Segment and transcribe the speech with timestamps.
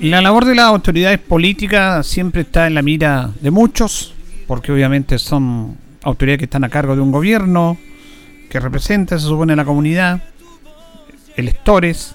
[0.00, 4.14] La labor de las autoridades políticas siempre está en la mira de muchos,
[4.46, 7.76] porque obviamente son autoridades que están a cargo de un gobierno,
[8.48, 10.22] que representa, se supone, a la comunidad,
[11.36, 12.14] electores.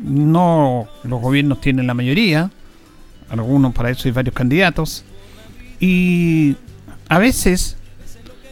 [0.00, 2.50] No los gobiernos tienen la mayoría,
[3.30, 5.04] algunos para eso hay varios candidatos.
[5.80, 6.56] Y
[7.08, 7.76] a veces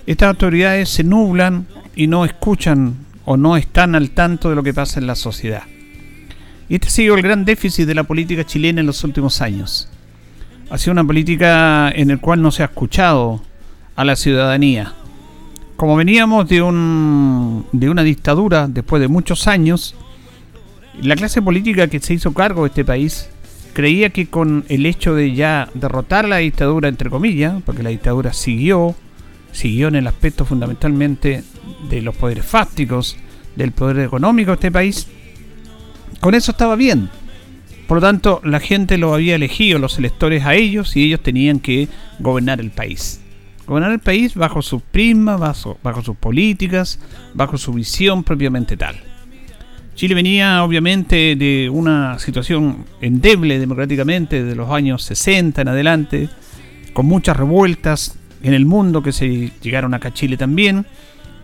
[0.07, 4.75] estas autoridades se nublan y no escuchan o no están al tanto de lo que
[4.75, 5.63] pasa en la sociedad.
[6.69, 9.89] Y este ha sido el gran déficit de la política chilena en los últimos años.
[10.69, 13.41] Ha sido una política en la cual no se ha escuchado
[13.95, 14.95] a la ciudadanía.
[15.77, 19.95] Como veníamos de, un, de una dictadura después de muchos años,
[21.01, 23.29] la clase política que se hizo cargo de este país
[23.75, 28.33] creía que con el hecho de ya derrotar la dictadura, entre comillas, porque la dictadura
[28.33, 28.95] siguió,
[29.53, 31.45] siguió en el aspecto fundamentalmente
[31.91, 33.19] de los poderes fácticos,
[33.55, 35.07] del poder económico de este país,
[36.27, 37.09] con eso estaba bien.
[37.87, 41.61] Por lo tanto, la gente lo había elegido, los electores a ellos, y ellos tenían
[41.61, 41.87] que
[42.19, 43.21] gobernar el país.
[43.65, 46.99] Gobernar el país bajo sus prismas, bajo, bajo sus políticas,
[47.33, 48.97] bajo su visión propiamente tal.
[49.95, 56.29] Chile venía obviamente de una situación endeble democráticamente de los años 60 en adelante,
[56.93, 60.87] con muchas revueltas en el mundo que se llegaron acá a Chile también,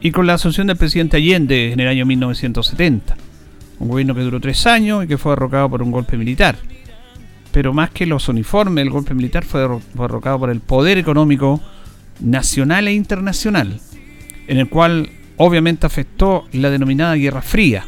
[0.01, 3.17] y con la asunción del presidente Allende en el año 1970
[3.79, 6.57] un gobierno que duró tres años y que fue derrocado por un golpe militar.
[7.53, 9.61] Pero más que los uniformes, el golpe militar fue
[9.95, 11.61] derrocado por el poder económico
[12.21, 13.81] nacional e internacional,
[14.47, 17.87] en el cual obviamente afectó la denominada Guerra Fría,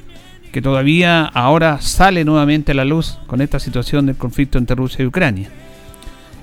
[0.53, 5.03] que todavía ahora sale nuevamente a la luz con esta situación del conflicto entre Rusia
[5.03, 5.49] y Ucrania.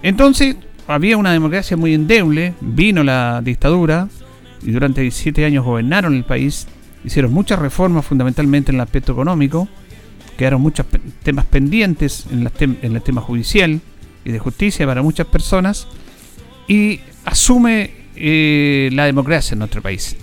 [0.04, 0.56] Entonces,
[0.88, 4.08] había una democracia muy endeble, vino la dictadura
[4.64, 6.68] y durante 17 años gobernaron el país
[7.04, 9.68] hicieron muchas reformas fundamentalmente en el aspecto económico,
[10.38, 10.86] quedaron muchos
[11.24, 12.50] temas pendientes en,
[12.82, 13.80] en el tema judicial
[14.24, 15.88] y de justicia para muchas personas
[16.68, 20.16] y asume eh, la democracia en nuestro país.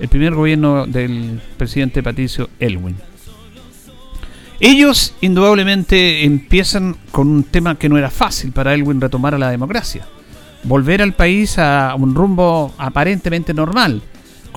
[0.00, 2.96] El primer gobierno del presidente Patricio Elwin.
[4.58, 9.50] Ellos indudablemente empiezan con un tema que no era fácil para Elwin retomar a la
[9.50, 10.06] democracia.
[10.64, 14.02] Volver al país a un rumbo aparentemente normal,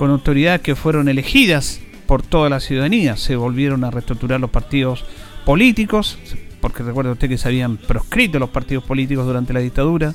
[0.00, 3.18] con autoridades que fueron elegidas por toda la ciudadanía.
[3.18, 5.04] Se volvieron a reestructurar los partidos
[5.44, 6.18] políticos,
[6.62, 10.14] porque recuerda usted que se habían proscrito los partidos políticos durante la dictadura.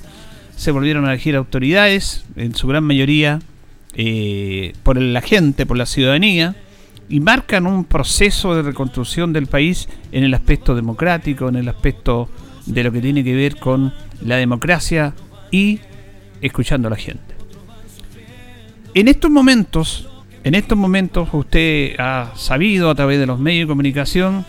[0.56, 3.42] Se volvieron a elegir autoridades, en su gran mayoría
[3.94, 6.56] eh, por la gente, por la ciudadanía,
[7.08, 12.28] y marcan un proceso de reconstrucción del país en el aspecto democrático, en el aspecto
[12.66, 13.94] de lo que tiene que ver con
[14.24, 15.14] la democracia
[15.52, 15.80] y
[16.42, 17.35] escuchando a la gente.
[18.96, 20.08] En estos momentos,
[20.46, 24.46] en estos momentos usted ha sabido a través de los medios de comunicación,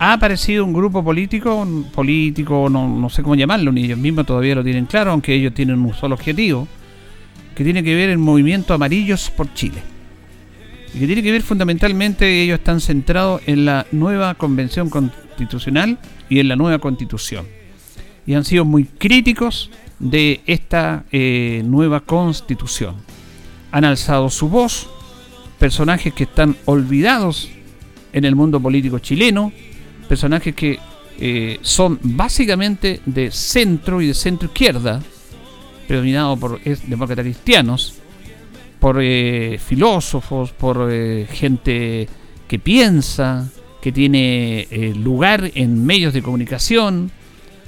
[0.00, 4.64] ha aparecido un grupo político, político, no, sé cómo llamarlo, ni ellos mismos todavía lo
[4.64, 6.66] tienen claro, aunque ellos tienen un solo objetivo,
[7.54, 9.80] que tiene que ver el movimiento Amarillos por Chile.
[10.92, 16.40] Y que tiene que ver fundamentalmente, ellos están centrados en la nueva convención constitucional y
[16.40, 17.46] en la nueva constitución.
[18.26, 22.96] Y han sido muy críticos de esta eh, nueva constitución
[23.74, 24.86] han alzado su voz,
[25.58, 27.48] personajes que están olvidados
[28.12, 29.50] en el mundo político chileno,
[30.08, 30.78] personajes que
[31.18, 35.02] eh, son básicamente de centro y de centro izquierda,
[35.88, 37.94] predominados por demócratas cristianos,
[38.78, 42.08] por eh, filósofos, por eh, gente
[42.46, 43.50] que piensa,
[43.82, 44.68] que tiene
[45.02, 47.10] lugar en medios de comunicación,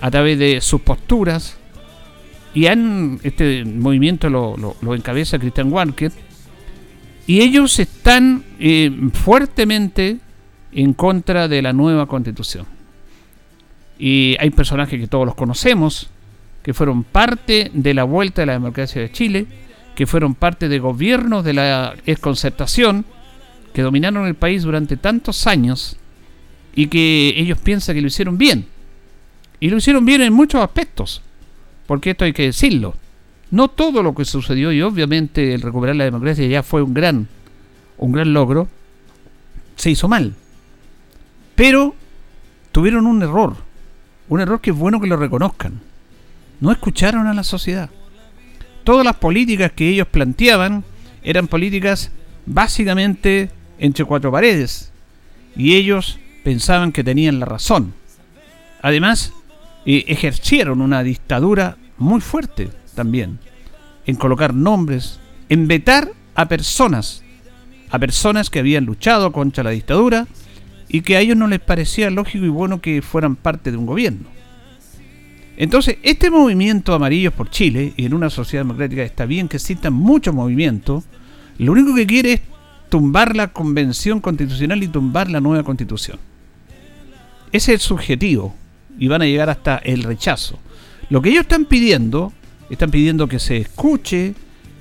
[0.00, 1.58] a través de sus posturas,
[2.56, 6.10] y han, este movimiento lo, lo, encabeza Christian Walker,
[7.26, 10.16] y ellos están eh, fuertemente
[10.72, 12.64] en contra de la nueva constitución.
[13.98, 16.08] Y hay personajes que todos los conocemos,
[16.62, 19.46] que fueron parte de la vuelta de la democracia de Chile,
[19.94, 23.04] que fueron parte de gobiernos de la exconcertación,
[23.74, 25.98] que dominaron el país durante tantos años
[26.74, 28.64] y que ellos piensan que lo hicieron bien.
[29.60, 31.20] Y lo hicieron bien en muchos aspectos,
[31.86, 32.94] porque esto hay que decirlo.
[33.50, 37.28] No todo lo que sucedió y obviamente el recuperar la democracia ya fue un gran
[37.98, 38.68] un gran logro,
[39.76, 40.34] se hizo mal.
[41.54, 41.94] Pero
[42.72, 43.56] tuvieron un error,
[44.28, 45.80] un error que es bueno que lo reconozcan.
[46.60, 47.90] No escucharon a la sociedad.
[48.84, 50.84] Todas las políticas que ellos planteaban
[51.22, 52.10] eran políticas
[52.44, 54.92] básicamente entre cuatro paredes.
[55.56, 57.94] Y ellos pensaban que tenían la razón.
[58.82, 59.32] Además,
[59.86, 63.38] eh, ejercieron una dictadura muy fuerte también.
[64.04, 65.18] En colocar nombres,
[65.48, 67.22] en vetar a personas
[67.90, 70.26] a personas que habían luchado contra la dictadura
[70.88, 73.86] y que a ellos no les parecía lógico y bueno que fueran parte de un
[73.86, 74.28] gobierno.
[75.56, 79.94] Entonces, este movimiento Amarillos por Chile, y en una sociedad democrática está bien que existan
[79.94, 81.04] muchos movimientos,
[81.58, 82.40] lo único que quiere es
[82.90, 86.18] tumbar la convención constitucional y tumbar la nueva constitución.
[87.52, 88.54] Ese es el subjetivo,
[88.98, 90.58] y van a llegar hasta el rechazo.
[91.10, 92.32] Lo que ellos están pidiendo,
[92.70, 94.34] están pidiendo que se escuche,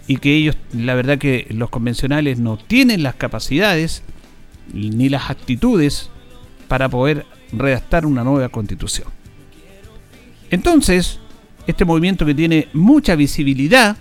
[0.08, 4.04] y que ellos, la verdad que los convencionales no tienen las capacidades
[4.74, 6.10] ni las actitudes
[6.68, 9.08] para poder redactar una nueva constitución.
[10.50, 11.20] Entonces,
[11.68, 13.98] este movimiento que tiene mucha visibilidad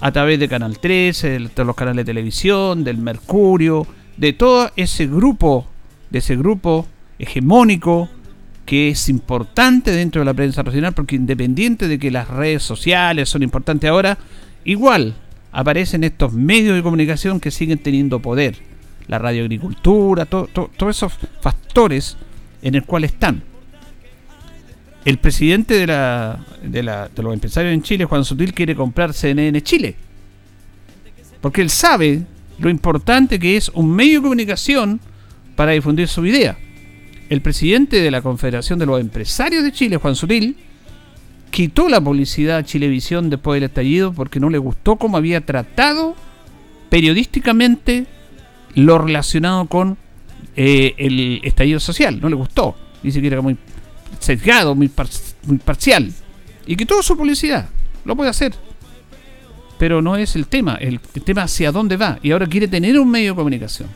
[0.00, 3.86] a través de Canal 13, de los canales de televisión, del Mercurio,
[4.16, 5.66] de todo ese grupo,
[6.10, 6.86] de ese grupo
[7.18, 8.08] hegemónico
[8.64, 13.28] que es importante dentro de la prensa nacional, porque independiente de que las redes sociales
[13.28, 14.18] son importantes ahora,
[14.64, 15.14] igual
[15.50, 18.56] aparecen estos medios de comunicación que siguen teniendo poder.
[19.08, 22.16] La radioagricultura, todos esos factores
[22.62, 23.42] en el cual están.
[25.04, 29.12] El presidente de, la, de, la, de los empresarios en Chile, Juan Sutil, quiere comprar
[29.12, 29.96] CNN Chile.
[31.40, 32.22] Porque él sabe
[32.58, 35.00] lo importante que es un medio de comunicación
[35.56, 36.56] para difundir su idea.
[37.32, 40.54] El presidente de la Confederación de los Empresarios de Chile, Juan Sutil,
[41.50, 46.14] quitó la publicidad a Chilevisión después del estallido porque no le gustó cómo había tratado
[46.90, 48.04] periodísticamente
[48.74, 49.96] lo relacionado con
[50.56, 52.20] eh, el estallido social.
[52.20, 52.76] No le gustó.
[53.02, 53.56] Dice que era muy
[54.18, 54.90] sesgado, muy,
[55.46, 56.12] muy parcial.
[56.66, 57.66] Y quitó su publicidad.
[58.04, 58.52] Lo puede hacer.
[59.78, 60.74] Pero no es el tema.
[60.74, 62.18] El, tema hacia dónde va.
[62.22, 63.88] Y ahora quiere tener un medio de comunicación.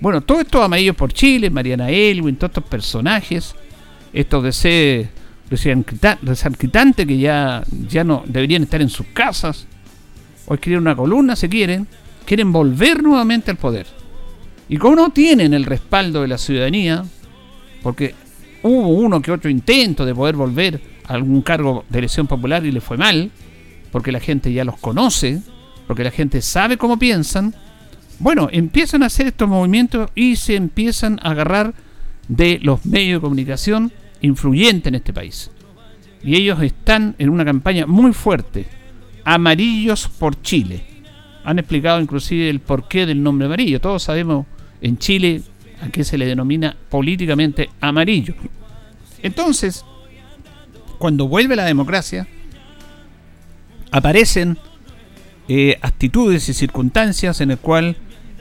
[0.00, 3.54] Bueno, todos estos amarillos por Chile, Mariana Elwin, todos estos personajes,
[4.12, 5.10] estos de ser
[6.22, 9.66] resanquitante que ya, ya no deberían estar en sus casas
[10.46, 11.86] o escribir una columna se quieren,
[12.24, 13.86] quieren volver nuevamente al poder.
[14.68, 17.04] Y como no tienen el respaldo de la ciudadanía,
[17.82, 18.14] porque
[18.62, 22.70] hubo uno que otro intento de poder volver a algún cargo de elección popular y
[22.70, 23.30] le fue mal,
[23.90, 25.40] porque la gente ya los conoce,
[25.86, 27.54] porque la gente sabe cómo piensan,
[28.18, 31.74] bueno, empiezan a hacer estos movimientos y se empiezan a agarrar
[32.26, 35.50] de los medios de comunicación influyente en este país.
[36.22, 38.66] Y ellos están en una campaña muy fuerte.
[39.24, 40.82] Amarillos por Chile.
[41.44, 43.80] Han explicado inclusive el porqué del nombre amarillo.
[43.80, 44.46] Todos sabemos
[44.80, 45.42] en Chile
[45.80, 48.34] a qué se le denomina políticamente amarillo.
[49.22, 49.84] Entonces,
[50.98, 52.26] cuando vuelve la democracia,
[53.92, 54.58] aparecen
[55.46, 57.96] eh, actitudes y circunstancias en el cual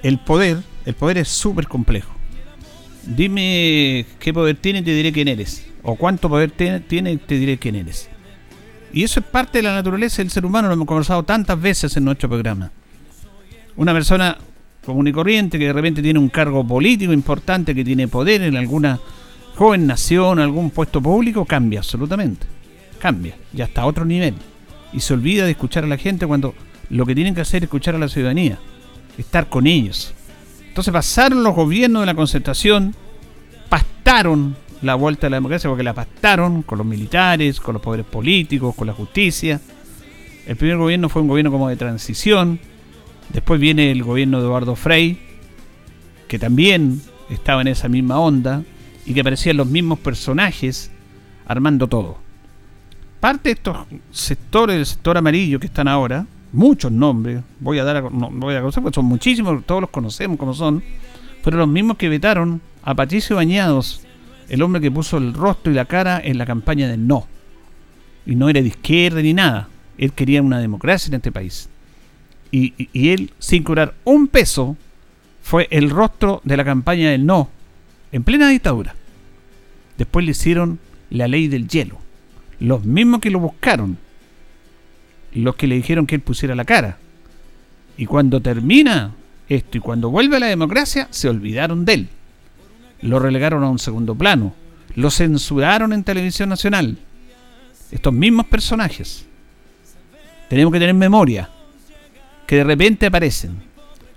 [0.07, 2.13] el poder, el poder es súper complejo.
[3.03, 5.65] Dime qué poder tiene y te diré quién eres.
[5.83, 8.09] O cuánto poder tiene y te diré quién eres.
[8.93, 11.97] Y eso es parte de la naturaleza del ser humano, lo hemos conversado tantas veces
[11.97, 12.71] en nuestro programa.
[13.75, 14.37] Una persona
[14.85, 18.55] común y corriente que de repente tiene un cargo político importante, que tiene poder en
[18.55, 18.99] alguna
[19.55, 22.47] joven nación, algún puesto público, cambia absolutamente.
[22.97, 24.35] Cambia, ya está a otro nivel.
[24.93, 26.55] Y se olvida de escuchar a la gente cuando
[26.89, 28.57] lo que tienen que hacer es escuchar a la ciudadanía,
[29.17, 30.13] estar con ellos.
[30.67, 32.95] Entonces pasaron los gobiernos de la concentración,
[33.69, 38.05] pastaron la vuelta a la democracia porque la pastaron con los militares, con los poderes
[38.05, 39.59] políticos, con la justicia.
[40.45, 42.59] El primer gobierno fue un gobierno como de transición.
[43.29, 45.19] Después viene el gobierno de Eduardo Frei,
[46.27, 48.63] que también estaba en esa misma onda
[49.05, 50.91] y que aparecían los mismos personajes
[51.45, 52.19] armando todo.
[53.19, 53.77] Parte de estos
[54.11, 58.59] sectores del sector amarillo que están ahora, muchos nombres, voy a dar a, voy a
[58.59, 60.83] conocer, porque son muchísimos, todos los conocemos como son,
[61.41, 64.01] fueron los mismos que vetaron a Patricio Bañados,
[64.49, 67.27] el hombre que puso el rostro y la cara en la campaña del no.
[68.25, 69.69] Y no era de izquierda ni nada.
[69.97, 71.69] Él quería una democracia en este país.
[72.51, 74.77] Y, y él, sin curar un peso,
[75.41, 77.49] fue el rostro de la campaña del no,
[78.11, 78.95] en plena dictadura.
[79.97, 81.97] Después le hicieron la ley del hielo.
[82.59, 83.97] Los mismos que lo buscaron
[85.41, 86.97] los que le dijeron que él pusiera la cara.
[87.97, 89.13] Y cuando termina
[89.49, 92.09] esto y cuando vuelve la democracia se olvidaron de él.
[93.01, 94.53] Lo relegaron a un segundo plano.
[94.95, 96.97] Lo censuraron en televisión nacional.
[97.91, 99.25] Estos mismos personajes.
[100.49, 101.49] Tenemos que tener memoria.
[102.45, 103.57] Que de repente aparecen.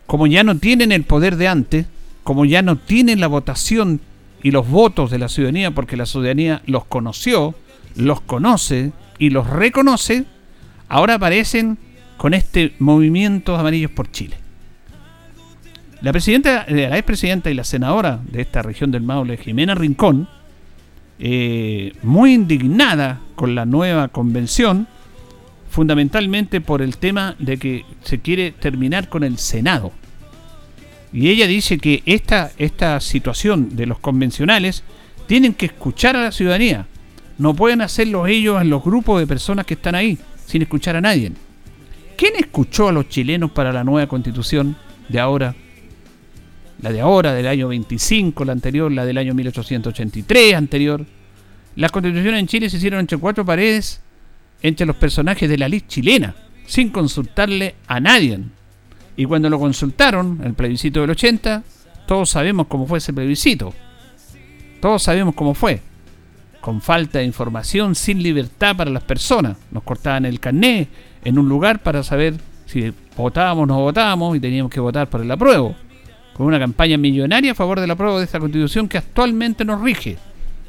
[0.06, 1.86] Como ya no tienen el poder de antes,
[2.22, 4.00] como ya no tienen la votación
[4.42, 7.54] y los votos de la ciudadanía porque la ciudadanía los conoció,
[7.94, 10.24] los conoce y los reconoce,
[10.90, 11.78] ahora aparecen
[12.18, 14.36] con este movimiento amarillos por Chile.
[16.02, 20.28] La presidenta, eh, la expresidenta y la senadora de esta región del Maule, Jimena Rincón,
[21.18, 24.88] eh, muy indignada con la nueva convención,
[25.70, 29.92] fundamentalmente por el tema de que se quiere terminar con el Senado.
[31.12, 34.82] Y ella dice que esta, esta situación de los convencionales
[35.26, 36.86] tienen que escuchar a la ciudadanía.
[37.38, 40.18] No pueden hacerlo ellos en los grupos de personas que están ahí,
[40.50, 41.32] sin escuchar a nadie.
[42.16, 44.76] ¿Quién escuchó a los chilenos para la nueva constitución
[45.08, 45.54] de ahora?
[46.82, 51.04] la de ahora, del año 25, la anterior, la del año 1883 anterior.
[51.76, 54.00] Las constituciones en Chile se hicieron entre cuatro paredes,
[54.62, 56.34] entre los personajes de la ley chilena,
[56.66, 58.40] sin consultarle a nadie.
[59.16, 61.62] Y cuando lo consultaron, el plebiscito del 80,
[62.06, 63.74] todos sabemos cómo fue ese plebiscito.
[64.80, 65.82] Todos sabemos cómo fue.
[66.60, 69.56] Con falta de información, sin libertad para las personas.
[69.70, 70.88] Nos cortaban el carné
[71.24, 72.34] en un lugar para saber
[72.66, 75.74] si votábamos o no votábamos y teníamos que votar por el apruebo
[76.40, 79.82] con una campaña millonaria a favor de la prueba de esta constitución que actualmente nos
[79.82, 80.16] rige.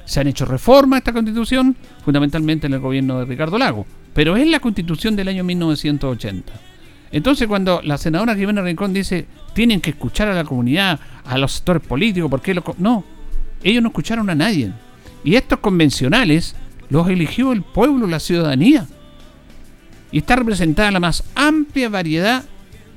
[0.04, 4.36] Se han hecho reformas a esta constitución, fundamentalmente en el gobierno de Ricardo Lago, pero
[4.36, 6.52] es la constitución del año 1980.
[7.14, 11.54] Entonces cuando la senadora Jimena Rincón dice, tienen que escuchar a la comunidad, a los
[11.54, 12.64] sectores políticos, ¿por qué lo...?
[12.78, 13.06] No,
[13.64, 14.74] ellos no escucharon a nadie.
[15.24, 16.56] Y estos convencionales
[16.90, 18.88] los eligió el pueblo, la ciudadanía.
[20.12, 22.44] Y está representada la más amplia variedad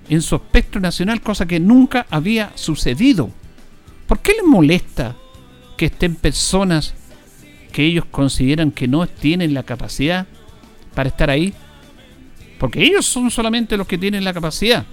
[0.08, 3.30] en su espectro nacional, cosa que nunca había sucedido.
[4.06, 5.16] ¿Por qué les molesta
[5.76, 6.94] que estén personas
[7.72, 10.26] que ellos consideran que no tienen la capacidad
[10.94, 11.54] para estar ahí?
[12.58, 14.84] Porque ellos son solamente los que tienen la capacidad.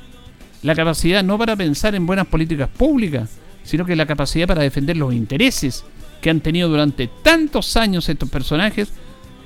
[0.61, 3.29] La capacidad no para pensar en buenas políticas públicas,
[3.63, 5.83] sino que la capacidad para defender los intereses
[6.21, 8.93] que han tenido durante tantos años estos personajes,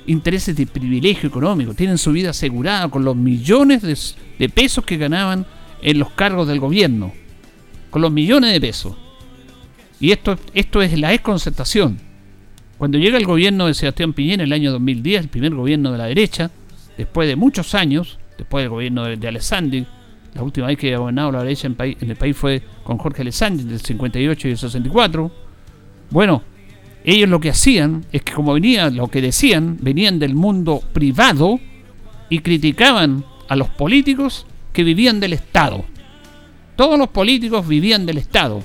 [0.06, 3.82] intereses de privilegio económico, tienen su vida asegurada con los millones
[4.38, 5.46] de, pesos que ganaban
[5.82, 7.12] en los cargos del gobierno,
[7.90, 8.94] con los millones de pesos.
[9.98, 11.98] Y esto, esto es la desconcertación.
[12.78, 15.98] Cuando llega el gobierno de Sebastián Piñera en el año 2010, el primer gobierno de
[15.98, 16.50] la derecha,
[16.98, 19.86] después de muchos años, después del gobierno de, de Alessandri,
[20.34, 23.22] la última vez que ha gobernado la derecha en, en, el país fue con Jorge
[23.22, 25.32] Alessandri, del 58 y el 64.
[26.10, 26.42] Bueno,
[27.06, 31.60] ellos lo que hacían es que como venían, lo que decían, venían del mundo privado
[32.28, 35.84] y criticaban a los políticos que vivían del Estado.
[36.74, 38.60] Todos los políticos vivían del Estado.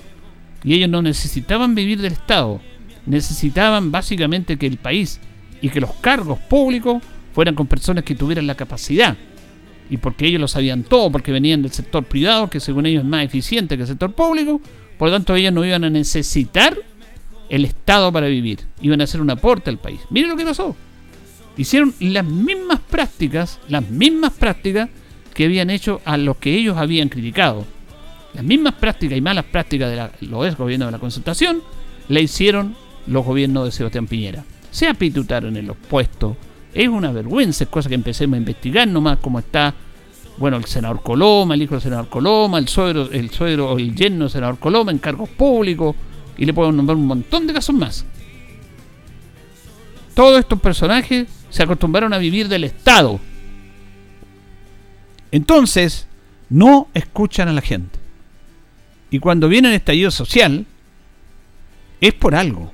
[0.64, 2.60] Y ellos no necesitaban vivir del Estado.
[3.06, 5.20] Necesitaban básicamente que el país
[5.62, 9.16] y que los cargos públicos fueran con personas que tuvieran la capacidad.
[9.88, 13.10] Y porque ellos lo sabían todo, porque venían del sector privado, que según ellos es
[13.10, 14.60] más eficiente que el sector público,
[14.98, 16.76] por lo tanto ellos no iban a necesitar
[17.52, 18.60] el Estado para vivir.
[18.82, 20.00] Iban a hacer un aporte al país.
[20.10, 20.74] Miren lo que pasó.
[21.58, 24.90] Hicieron las mismas prácticas, las mismas prácticas
[25.34, 27.66] que habían hecho a los que ellos habían criticado.
[28.34, 31.62] Las mismas prácticas y malas prácticas de la, los gobiernos de la consultación
[32.08, 32.74] le hicieron
[33.06, 34.46] los gobiernos de Sebastián Piñera.
[34.72, 36.38] Se apitutaron en los puestos.
[36.74, 39.74] Es una vergüenza, es cosa que empecemos a investigar nomás cómo está,
[40.38, 43.94] bueno, el senador Coloma, el hijo del senador Coloma, el suegro, el suegro o el
[43.94, 45.94] yerno del senador Coloma en cargos públicos,
[46.42, 48.04] y le puedo nombrar un montón de casos más.
[50.16, 53.20] Todos estos personajes se acostumbraron a vivir del Estado,
[55.32, 56.08] entonces,
[56.50, 58.00] no escuchan a la gente.
[59.12, 60.66] Y cuando viene el estallido social,
[62.02, 62.72] es por algo.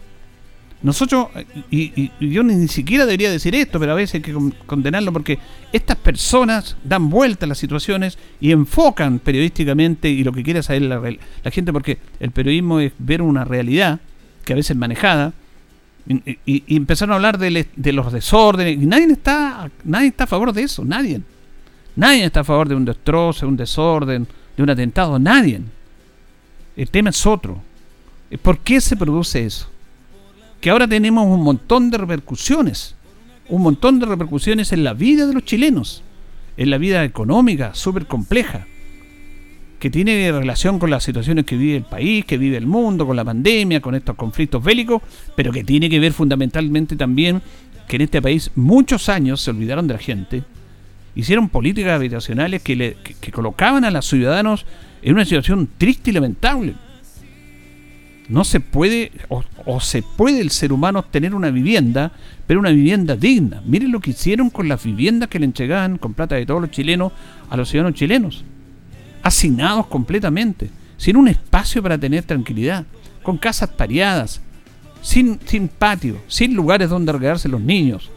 [0.88, 1.28] Nosotros,
[1.70, 4.34] y, yo ni siquiera debería decir esto, pero a veces hay que
[4.66, 5.38] condenarlo porque
[5.74, 10.84] estas personas dan vuelta a las situaciones y enfocan periodísticamente y lo que quiere saber
[10.84, 11.02] la,
[11.44, 14.00] la gente, porque el periodismo es ver una realidad
[14.46, 15.34] que a veces es manejada,
[16.08, 20.28] y, y, empezaron a hablar de, de, los desórdenes, y nadie está, nadie está a
[20.28, 21.20] favor de eso, nadie.
[21.98, 24.26] Nadie está a favor de un destrozo, de un desorden,
[24.56, 25.20] de un atentado.
[25.20, 25.60] Nadie.
[26.78, 27.62] El tema es otro.
[28.42, 29.68] ¿Por qué se produce eso?
[30.62, 32.96] Que ahora tenemos un montón de repercusiones.
[33.50, 36.04] Un montón de repercusiones en la vida de los chilenos.
[36.58, 38.66] En la vida económica, súper compleja.
[39.80, 43.16] Que tiene relación con las situaciones que vive el país, que vive el mundo, con
[43.16, 45.02] la pandemia, con estos conflictos bélicos,
[45.36, 47.42] pero que tiene que ver fundamentalmente también
[47.88, 50.44] que en este país muchos años se olvidaron de la gente,
[51.16, 52.98] hicieron políticas habitacionales que, le,
[53.32, 54.66] colocaban a los ciudadanos
[55.02, 56.76] en una situación triste y lamentable.
[58.30, 62.12] No se puede, o, se puede el ser humano tener una vivienda,
[62.46, 63.62] pero una vivienda digna.
[63.66, 66.72] Miren lo que hicieron con las viviendas que le entregaban con plata de todos los
[66.72, 67.14] chilenos
[67.50, 68.44] a los ciudadanos chilenos.
[69.24, 72.86] Asignados completamente, sin un espacio para tener tranquilidad,
[73.24, 74.42] con casas pareadas,
[75.02, 78.10] sin, sin patio, sin lugares donde regalarse los niños.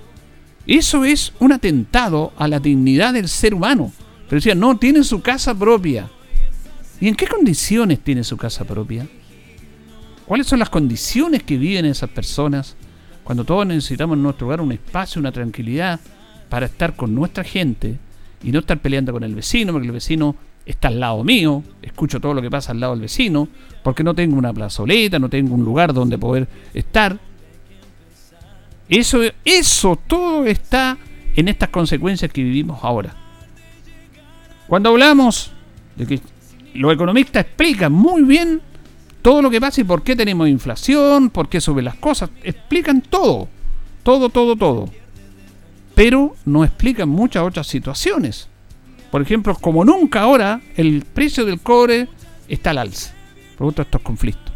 [0.67, 3.93] Eso es un atentado a la dignidad del ser humano.
[4.29, 6.09] Pero decía, no, tiene su casa propia.
[7.01, 9.07] ¿Y en qué condiciones tiene su casa propia?
[10.31, 12.77] ¿Cuáles son las condiciones que viven esas personas
[13.25, 15.99] cuando todos necesitamos en nuestro hogar un espacio, una tranquilidad
[16.49, 17.99] para estar con nuestra gente
[18.41, 22.21] y no estar peleando con el vecino, porque el vecino está al lado mío, escucho
[22.21, 23.49] todo lo que pasa al lado del vecino,
[23.83, 27.19] porque no tengo una plazoleta, no tengo un lugar donde poder estar.
[28.89, 30.97] Eso, eso todo está
[31.35, 33.17] en estas consecuencias que vivimos ahora.
[34.69, 35.51] Cuando hablamos
[35.97, 36.21] de que
[36.75, 38.70] los economistas explican muy bien
[39.23, 42.31] todo lo que pasa y por qué tenemos inflación, por qué suben las cosas.
[42.43, 43.49] Explican todo,
[44.03, 44.89] todo, todo, todo.
[45.95, 48.49] Pero no explican muchas otras situaciones.
[49.11, 52.09] Por ejemplo, como nunca ahora, el precio del cobre
[52.49, 53.13] está al alza,
[53.57, 54.55] producto de estos conflictos.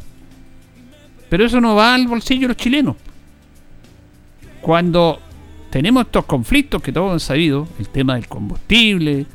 [1.28, 2.97] Pero eso no va al bolsillo de los chilenos.
[4.61, 5.21] Cuando
[5.71, 9.26] tenemos estos conflictos que todos han sabido, el tema del combustible,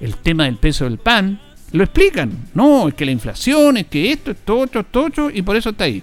[0.00, 1.40] el tema del peso del pan,
[1.72, 2.48] lo explican.
[2.54, 5.84] No, es que la inflación, es que esto, esto, esto, otro, y por eso está
[5.84, 6.02] ahí.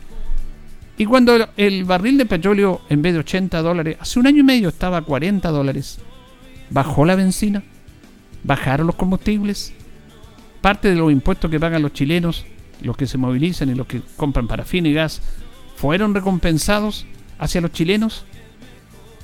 [0.97, 4.43] Y cuando el barril de petróleo, en vez de 80 dólares, hace un año y
[4.43, 5.99] medio estaba a 40 dólares,
[6.69, 7.63] bajó la benzina,
[8.43, 9.73] bajaron los combustibles,
[10.61, 12.45] parte de los impuestos que pagan los chilenos,
[12.81, 15.21] los que se movilizan y los que compran parafina y gas,
[15.75, 17.05] fueron recompensados
[17.39, 18.25] hacia los chilenos.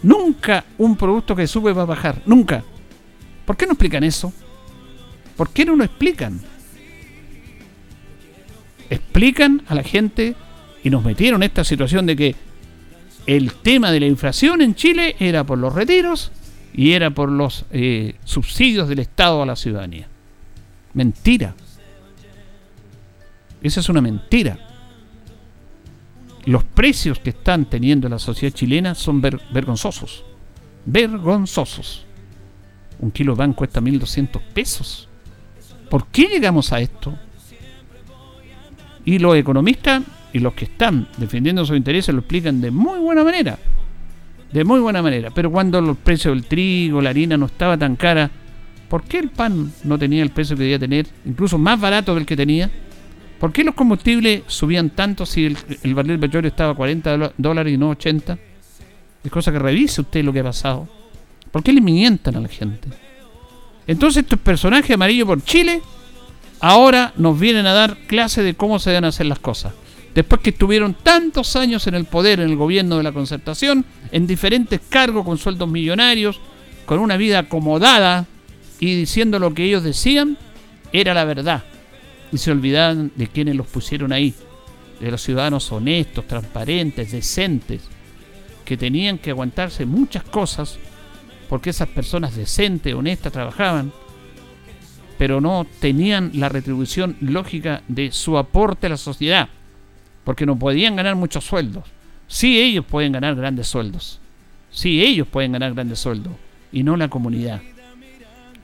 [0.01, 2.63] Nunca un producto que sube va a bajar, nunca.
[3.46, 4.34] ¿Por qué no explican eso?
[5.39, 6.38] ¿Por qué no lo explican?
[8.89, 10.36] Explican a la gente
[10.84, 12.36] y nos metieron esta situación de que
[13.25, 16.34] el tema de la inflación en Chile era por los retiros
[16.73, 20.10] y era por los eh, subsidios del Estado a la ciudadanía.
[20.93, 21.56] Mentira.
[23.63, 24.60] Esa es una mentira.
[26.43, 30.25] Los precios que están teniendo la sociedad chilena son vergonzosos.
[30.86, 32.06] Vergonzosos.
[32.99, 35.09] Un kilo de pan cuesta 1.200 pesos.
[35.89, 37.17] ¿Por qué llegamos a esto?
[39.06, 43.23] Y los economistas y los que están defendiendo sus intereses lo explican de muy buena
[43.23, 43.58] manera.
[44.52, 45.32] De muy buena manera.
[45.32, 48.30] Pero cuando los precios del trigo, la harina no estaba tan cara,
[48.88, 51.08] ¿por qué el pan no tenía el precio que debía tener?
[51.25, 52.69] Incluso más barato del que tenía.
[53.39, 57.73] ¿Por qué los combustibles subían tanto si el, barril de petróleo estaba a 40 dólares
[57.73, 58.38] y no 80?
[59.23, 60.88] Es cosa que revise usted lo que ha pasado.
[61.49, 62.89] ¿Por qué le mientan a la gente?
[63.89, 65.82] Entonces estos personajes amarillos por Chile
[66.60, 69.73] ahora nos vienen a dar clase de cómo se deben hacer las cosas.
[70.13, 74.28] Después que estuvieron tantos años en el poder, en el gobierno de la concertación, en
[74.28, 76.39] diferentes cargos con sueldos millonarios,
[76.86, 78.28] con una vida acomodada
[78.80, 80.38] y diciendo lo que ellos decían,
[80.93, 81.63] era la verdad.
[82.32, 84.36] Y se olvidaban de quienes los pusieron ahí,
[84.99, 87.82] de los ciudadanos honestos, transparentes, decentes,
[88.65, 90.78] que tenían que aguantarse muchas cosas
[91.50, 93.92] porque esas personas decentes, honestas, trabajaban,
[95.18, 99.50] pero no tenían la retribución lógica de su aporte a la sociedad,
[100.24, 101.84] porque no podían ganar muchos sueldos.
[102.28, 104.20] Sí, ellos pueden ganar grandes sueldos.
[104.72, 106.34] Sí, ellos pueden ganar grandes sueldos,
[106.72, 107.62] y no la comunidad.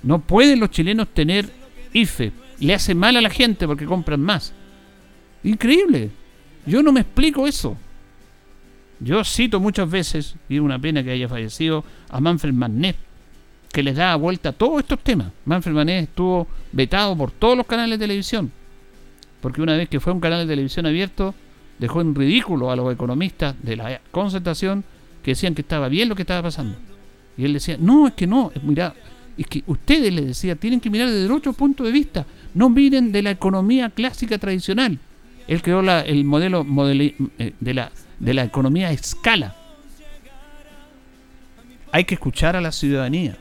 [0.04, 1.50] No pueden los chilenos tener
[1.91, 2.32] IFE.
[2.60, 4.54] Le hace mal a la gente porque compran más.
[5.43, 6.12] Increíble.
[6.67, 7.76] Yo no me explico eso.
[8.99, 12.95] Yo cito muchas veces, y es una pena que haya fallecido, a Manfred Magnet,
[13.71, 15.31] que les da vuelta a todos estos temas.
[15.45, 18.51] Manfred Magnet estuvo vetado por todos los canales de televisión,
[19.41, 21.36] porque una vez que fue un canal de televisión abierto,
[21.77, 24.84] dejó en ridículo a los economistas de la concentración
[25.21, 26.77] que decían que estaba bien lo que estaba pasando.
[27.38, 28.93] Y él decía, no, es que no, mira,
[29.38, 33.12] es que ustedes, le decía, tienen que mirar desde otro punto de vista, no miren
[33.12, 34.97] de la economía clásica tradicional.
[35.47, 36.65] Él creó la, el modelo
[37.38, 39.56] eh, de la de la economía a escala.
[41.91, 43.38] Hay que escuchar a la ciudadanía.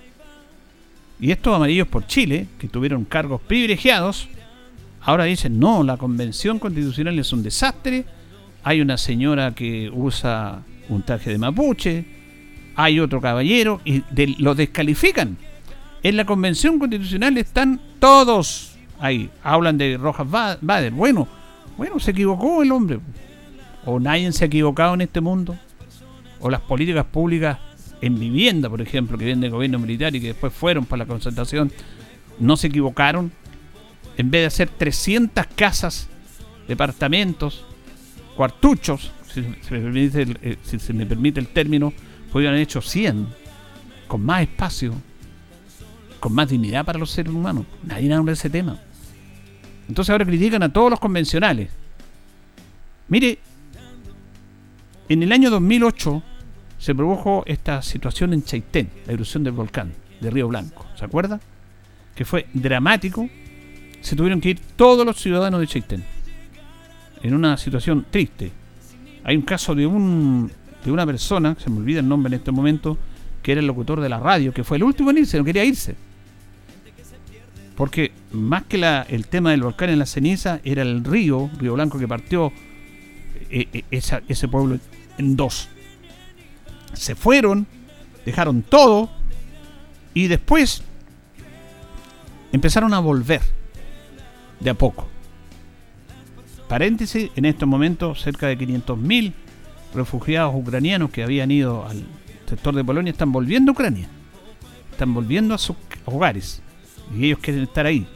[1.20, 4.28] Y estos amarillos por Chile, que tuvieron cargos privilegiados,
[5.00, 8.04] ahora dicen, no, la convención constitucional es un desastre,
[8.62, 12.04] hay una señora que usa un traje de mapuche,
[12.76, 14.02] hay otro caballero, y
[14.38, 15.36] lo descalifican.
[16.02, 19.30] En la convención constitucional están todos ahí.
[19.42, 20.28] Hablan de Rojas
[20.60, 20.92] Bader.
[20.92, 21.26] Bueno,
[21.76, 23.00] bueno, se equivocó el hombre
[23.86, 25.56] o nadie se ha equivocado en este mundo,
[26.40, 27.58] o las políticas públicas
[28.00, 31.06] en vivienda, por ejemplo, que vienen del gobierno militar y que después fueron para la
[31.06, 31.72] concentración,
[32.38, 33.32] no se equivocaron.
[34.16, 36.08] en vez de hacer 300 casas,
[36.68, 37.64] departamentos,
[38.36, 41.92] cuartuchos, si se me permite el, eh, si se me permite el término,
[42.30, 43.26] podrían haber hecho 100,
[44.06, 44.94] con más espacio,
[46.20, 47.66] con más dignidad para los seres humanos.
[47.82, 48.78] Nadie habla de ese tema.
[49.88, 51.70] Entonces ahora critican a todos los convencionales.
[53.08, 53.38] Mire,
[55.08, 56.22] en el año 2008
[56.78, 60.86] se produjo esta situación en Chaitén, la erupción del volcán de Río Blanco.
[60.96, 61.40] ¿Se acuerda?
[62.14, 63.28] Que fue dramático.
[64.00, 66.04] Se tuvieron que ir todos los ciudadanos de Chaitén.
[67.22, 68.52] En una situación triste.
[69.24, 70.50] Hay un caso de un
[70.84, 72.98] de una persona, se me olvida el nombre en este momento,
[73.42, 75.64] que era el locutor de la radio, que fue el último en irse, no quería
[75.64, 75.96] irse.
[77.74, 81.74] Porque más que la, el tema del volcán en la ceniza, era el río, Río
[81.74, 82.52] Blanco, que partió
[83.54, 84.78] eh, eh, ese pueblo
[85.16, 85.68] en dos.
[86.92, 87.66] Se fueron,
[88.26, 89.10] dejaron todo
[90.12, 90.82] y después
[92.52, 93.42] empezaron a volver
[94.58, 95.06] de a poco.
[96.68, 99.32] Paréntesis, en este momento cerca de 500.000
[99.94, 102.04] refugiados ucranianos que habían ido al
[102.48, 104.08] sector de Polonia están volviendo a Ucrania.
[104.90, 106.60] Están volviendo a sus hogares.
[107.16, 108.06] Y ellos quieren estar ahí.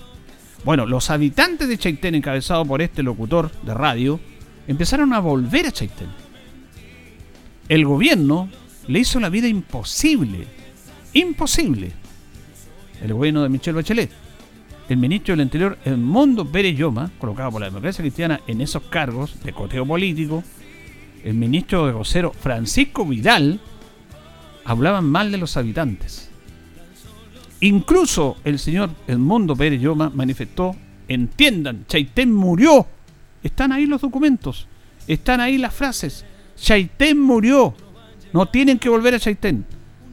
[0.64, 4.18] Bueno, los habitantes de Chaitén, encabezados por este locutor de radio,
[4.68, 6.08] empezaron a volver a Chaitén.
[7.68, 8.48] El gobierno
[8.86, 10.46] le hizo la vida imposible.
[11.14, 11.92] Imposible.
[13.02, 14.10] El gobierno de Michelle Bachelet.
[14.88, 16.78] El ministro del Interior, Edmundo Pérez
[17.18, 20.42] colocado por la democracia cristiana en esos cargos de coteo político,
[21.24, 23.60] el ministro de vocero Francisco Vidal,
[24.64, 26.30] hablaban mal de los habitantes.
[27.60, 29.82] Incluso el señor Edmundo Pérez
[30.14, 30.74] manifestó,
[31.06, 32.86] entiendan, Chaitén murió.
[33.42, 34.66] Están ahí los documentos,
[35.06, 36.24] están ahí las frases.
[36.56, 37.74] Chaitén murió,
[38.32, 39.64] no tienen que volver a Chaitén.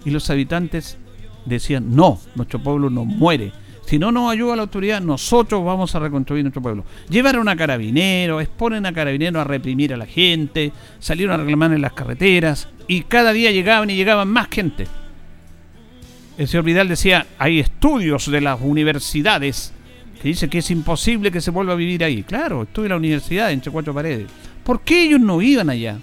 [0.06, 0.98] Y los habitantes
[1.46, 3.52] decían, no, nuestro pueblo no muere.
[3.86, 6.86] Si no nos ayuda la autoridad, nosotros vamos a reconstruir nuestro pueblo.
[7.08, 11.82] Llevaron a carabineros, exponen a carabineros a reprimir a la gente, salieron a reclamar en
[11.82, 14.88] las carreteras y cada día llegaban y llegaban más gente.
[16.38, 19.72] El señor Vidal decía, hay estudios de las universidades
[20.22, 22.24] que dicen que es imposible que se vuelva a vivir ahí.
[22.24, 24.28] Claro, estuve en la universidad entre cuatro paredes.
[24.64, 26.00] ¿Por qué ellos no iban allá?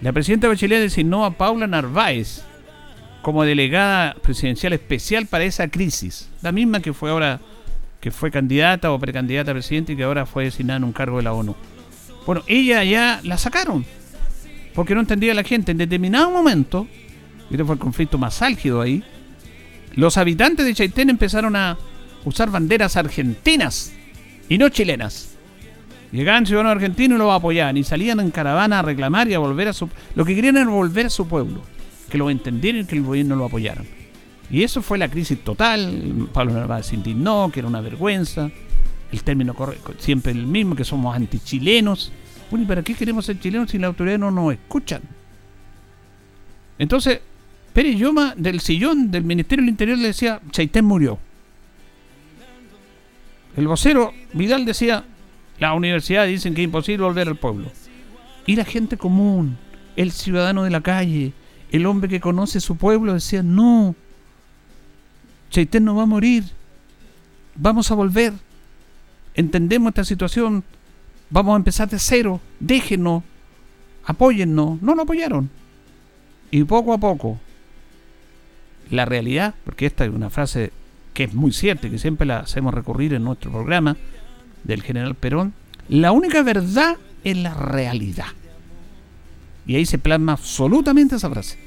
[0.00, 2.42] La presidenta Bachelet designó a Paula Narváez
[3.22, 6.28] como delegada presidencial especial para esa crisis.
[6.42, 7.40] La misma que fue ahora,
[8.00, 11.16] que fue candidata o precandidata a presidente y que ahora fue designada en un cargo
[11.16, 11.54] de la ONU.
[12.26, 13.84] Bueno, ella ya la sacaron.
[14.74, 15.72] Porque no entendía la gente.
[15.72, 16.86] En determinado momento,
[17.50, 19.02] este fue el conflicto más álgido ahí,
[19.96, 21.78] los habitantes de Chaitén empezaron a
[22.26, 23.92] usar banderas argentinas
[24.48, 25.30] y no chilenas.
[26.12, 29.68] Llegaban ciudadanos argentinos y lo apoyaban y salían en caravana a reclamar y a volver
[29.68, 29.88] a su...
[30.14, 31.62] Lo que querían era volver a su pueblo
[32.10, 33.86] que lo entendieron y que el gobierno lo apoyaran.
[34.50, 36.28] Y eso fue la crisis total.
[36.32, 38.50] Pablo Narváez se indignó, que era una vergüenza.
[39.10, 42.12] El término correcto, siempre el mismo, que somos antichilenos.
[42.50, 45.02] Bueno, ¿y para qué queremos ser chilenos si la autoridad no nos escuchan?
[46.78, 47.20] Entonces,
[47.72, 51.18] Pérez Yoma del sillón del Ministerio del Interior le decía, Chaitén murió.
[53.56, 55.04] El vocero Vidal decía,
[55.58, 57.70] la universidad dicen que es imposible volver al pueblo.
[58.44, 59.56] Y la gente común,
[59.96, 61.32] el ciudadano de la calle,
[61.72, 63.94] el hombre que conoce su pueblo decía, no,
[65.50, 66.44] Chaitén no va a morir,
[67.54, 68.34] vamos a volver,
[69.34, 70.62] entendemos esta situación,
[71.30, 73.22] vamos a empezar de cero, déjenos,
[74.04, 75.48] apóyennos, no lo apoyaron.
[76.50, 77.38] Y poco a poco,
[78.90, 80.72] la realidad, porque esta es una frase
[81.16, 83.96] que es muy cierta y que siempre la hacemos recurrir en nuestro programa
[84.64, 85.54] del general Perón,
[85.88, 88.26] la única verdad es la realidad.
[89.66, 91.58] Y ahí se plasma absolutamente esa frase.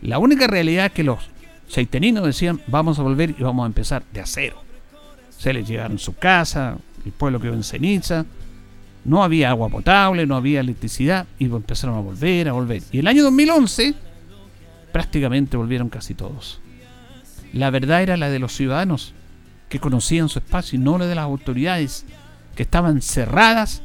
[0.00, 1.28] La única realidad es que los
[1.68, 4.56] seiteninos decían, vamos a volver y vamos a empezar de acero.
[5.38, 8.24] Se les llegaron su casa, el pueblo quedó en ceniza,
[9.04, 12.82] no había agua potable, no había electricidad, y empezaron a volver, a volver.
[12.90, 13.94] Y el año 2011,
[14.92, 16.62] prácticamente volvieron casi todos.
[17.56, 19.14] La verdad era la de los ciudadanos,
[19.70, 22.04] que conocían su espacio, y no la de las autoridades,
[22.54, 23.82] que estaban cerradas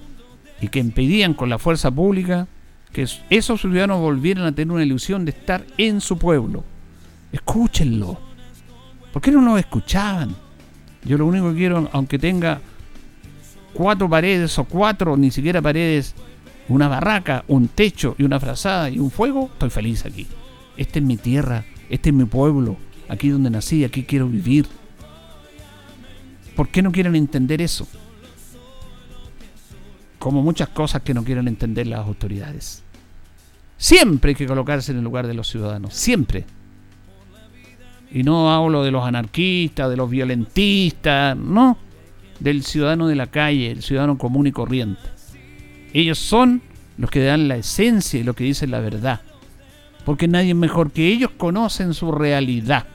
[0.60, 2.48] y que impedían con la fuerza pública
[2.92, 6.66] que esos ciudadanos volvieran a tener una ilusión de estar en su pueblo.
[7.32, 8.20] Escúchenlo.
[9.14, 10.36] ¿Por qué no lo escuchaban?
[11.06, 12.60] Yo lo único que quiero, aunque tenga
[13.74, 16.14] cuatro paredes o cuatro, ni siquiera paredes,
[16.68, 20.28] una barraca, un techo y una frazada y un fuego, estoy feliz aquí.
[20.76, 22.76] Esta es mi tierra, este es mi pueblo,
[23.12, 24.66] aquí donde nací, aquí quiero vivir.
[26.56, 27.88] ¿Por qué no quieren entender eso?
[30.22, 32.84] como muchas cosas que no quieren entender las autoridades.
[33.76, 36.46] Siempre hay que colocarse en el lugar de los ciudadanos, siempre.
[38.12, 41.76] Y no hablo de los anarquistas, de los violentistas, no.
[42.40, 45.02] del ciudadano de la calle, el ciudadano común y corriente.
[45.92, 46.62] Ellos son
[47.00, 49.22] los que dan la esencia y lo que dicen la verdad.
[50.06, 52.86] Porque nadie mejor que ellos conocen su realidad.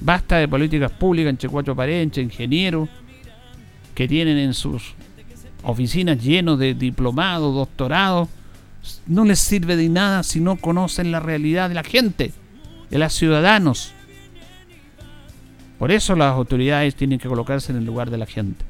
[0.00, 2.88] Basta de políticas públicas entre cuatro paredes, ingenieros,
[3.94, 4.94] que tienen en sus
[5.62, 8.28] oficinas llenos de diplomados, doctorados.
[9.06, 12.32] No les sirve de nada si no conocen la realidad de la gente,
[12.88, 13.92] de los ciudadanos.
[15.78, 18.64] Por eso las autoridades tienen que colocarse en el lugar de la gente.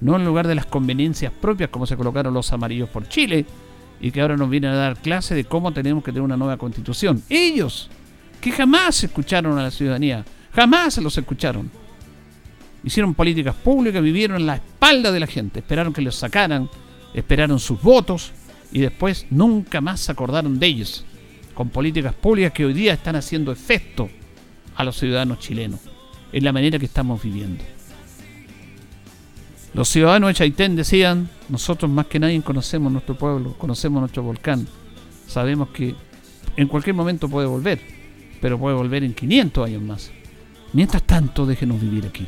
[0.00, 3.46] No en el lugar de las conveniencias propias como se colocaron los amarillos por Chile
[4.00, 6.56] y que ahora nos vienen a dar clase de cómo tenemos que tener una nueva
[6.56, 7.22] constitución.
[7.28, 7.88] Ellos,
[8.40, 11.70] que jamás escucharon a la ciudadanía, jamás los escucharon.
[12.82, 16.68] Hicieron políticas públicas, vivieron en la espalda de la gente, esperaron que los sacaran,
[17.14, 18.32] esperaron sus votos
[18.72, 21.04] y después nunca más se acordaron de ellos,
[21.54, 24.10] con políticas públicas que hoy día están haciendo efecto
[24.76, 25.80] a los ciudadanos chilenos
[26.32, 27.64] en la manera que estamos viviendo.
[29.72, 34.68] Los ciudadanos de Chaitén decían, nosotros más que nadie conocemos nuestro pueblo, conocemos nuestro volcán,
[35.26, 35.94] sabemos que
[36.56, 37.80] en cualquier momento puede volver,
[38.40, 40.12] pero puede volver en 500 años más.
[40.74, 42.26] Mientras tanto, déjenos vivir aquí.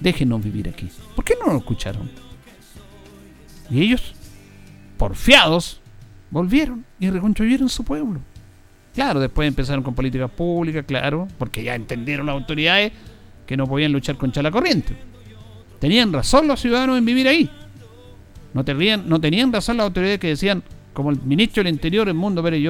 [0.00, 0.88] Déjenos vivir aquí.
[1.14, 2.08] ¿Por qué no lo escucharon?
[3.68, 4.14] Y ellos,
[4.96, 5.80] porfiados,
[6.30, 8.20] volvieron y reconstruyeron su pueblo.
[8.94, 12.92] Claro, después empezaron con políticas públicas, claro, porque ya entendieron las autoridades
[13.46, 14.96] que no podían luchar contra la corriente.
[15.80, 17.50] Tenían razón los ciudadanos en vivir ahí.
[18.54, 22.16] No tenían, no tenían razón las autoridades que decían, como el ministro del Interior, en
[22.16, 22.62] Mundo Pérez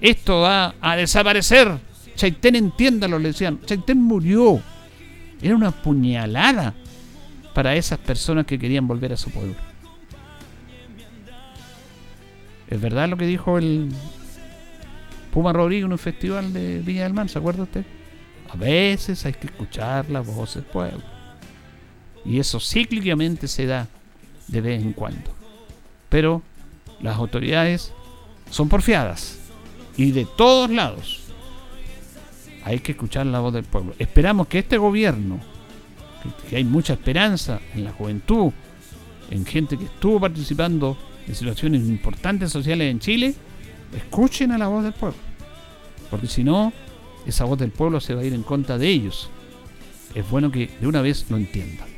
[0.00, 1.78] esto va a desaparecer.
[2.14, 3.60] Chaitén, entiéndalo, le decían.
[3.64, 4.60] Chaitén murió.
[5.40, 6.74] Era una puñalada
[7.54, 9.56] para esas personas que querían volver a su pueblo.
[12.68, 13.90] ¿Es verdad lo que dijo el
[15.32, 17.28] Puma Rodríguez en un festival de Villa del Mar?
[17.28, 17.84] ¿Se acuerda usted?
[18.50, 21.02] A veces hay que escuchar la voz del pueblo.
[22.24, 23.88] Y eso cíclicamente se da
[24.48, 25.34] de vez en cuando.
[26.08, 26.42] Pero
[27.00, 27.92] las autoridades
[28.50, 29.38] son porfiadas.
[29.96, 31.21] Y de todos lados
[32.64, 33.94] hay que escuchar la voz del pueblo.
[33.98, 35.40] Esperamos que este gobierno,
[36.48, 38.52] que, hay mucha esperanza en la juventud,
[39.30, 40.96] en gente que estuvo participando
[41.26, 43.34] en situaciones importantes sociales en Chile,
[43.96, 45.18] escuchen a la voz del pueblo.
[46.10, 46.72] Porque si no,
[47.26, 49.30] esa voz del pueblo se va a ir en contra de ellos.
[50.14, 51.88] Es bueno que de una vez lo entiendan.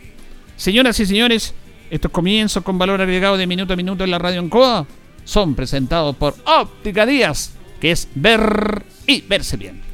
[0.57, 1.53] Señoras y señores,
[1.91, 4.87] estos comienzos con valor agregado de minuto a minuto en la radio en Coa
[5.25, 9.94] son presentados por Óptica Díaz, que es ver y verse bien.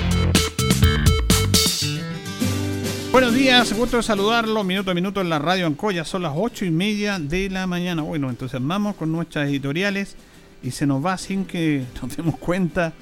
[3.11, 4.63] Buenos días, gusto de saludarlo.
[4.63, 6.05] Minuto a minuto en la radio Ancoya.
[6.05, 8.03] Son las ocho y media de la mañana.
[8.03, 10.15] Bueno, entonces vamos con nuestras editoriales
[10.63, 12.93] y se nos va sin que nos demos cuenta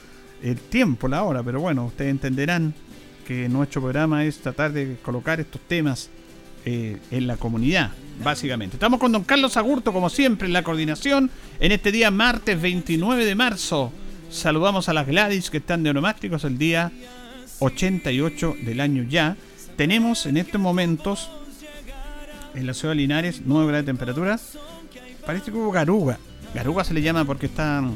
[0.41, 1.43] el tiempo, la hora.
[1.43, 2.73] Pero bueno, ustedes entenderán
[3.27, 6.09] que nuestro programa es tratar de colocar estos temas
[6.65, 7.91] eh, en la comunidad
[8.23, 8.77] básicamente.
[8.77, 13.25] Estamos con don Carlos Agurto, como siempre, en la coordinación, en este día martes 29
[13.25, 13.91] de marzo.
[14.29, 16.91] Saludamos a las Gladys que están de onomásticos el día
[17.59, 19.37] 88 del año ya.
[19.79, 21.31] Tenemos en estos momentos
[22.53, 24.37] en la ciudad de Linares 9 grados de temperatura.
[25.25, 26.19] Parece que hubo garuga.
[26.53, 27.93] Garuga se le llama porque están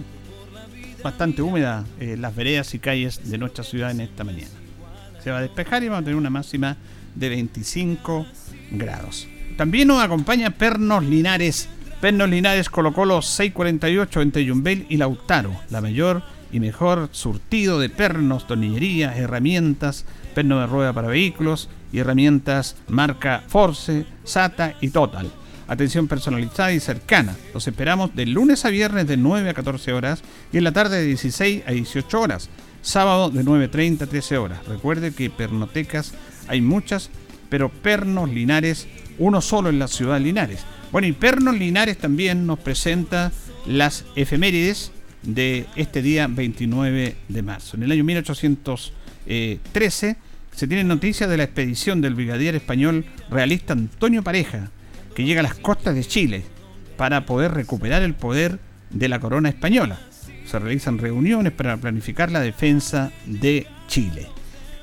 [1.03, 4.47] bastante húmedas eh, las veredas y calles de nuestra ciudad en esta mañana.
[5.21, 6.77] Se va a despejar y vamos a tener una máxima
[7.15, 8.27] de 25
[8.71, 9.27] grados.
[9.57, 11.67] También nos acompaña Pernos Linares.
[11.99, 17.89] Pernos Linares colocó los 648 entre Yumbel y Lautaro, la mayor y mejor surtido de
[17.89, 25.29] pernos, tornillería, herramientas, perno de rueda para vehículos y herramientas marca Force, SATA y Total.
[25.67, 27.35] Atención personalizada y cercana.
[27.53, 30.99] Los esperamos de lunes a viernes de 9 a 14 horas y en la tarde
[30.99, 32.49] de 16 a 18 horas.
[32.81, 34.65] Sábado de 9.30 a 13 horas.
[34.67, 36.13] Recuerde que pernotecas
[36.49, 37.09] hay muchas,
[37.49, 40.65] pero Pernos Linares uno solo en la ciudad de Linares.
[40.91, 43.31] Bueno, y Pernos Linares también nos presenta
[43.65, 44.91] las efemérides
[45.21, 47.77] de este día 29 de marzo.
[47.77, 48.03] En el año
[49.25, 50.17] 1813
[50.51, 54.69] se tiene noticia de la expedición del brigadier español realista Antonio Pareja,
[55.15, 56.43] que llega a las costas de Chile
[56.97, 58.59] para poder recuperar el poder
[58.89, 59.99] de la corona española.
[60.45, 64.27] Se realizan reuniones para planificar la defensa de Chile.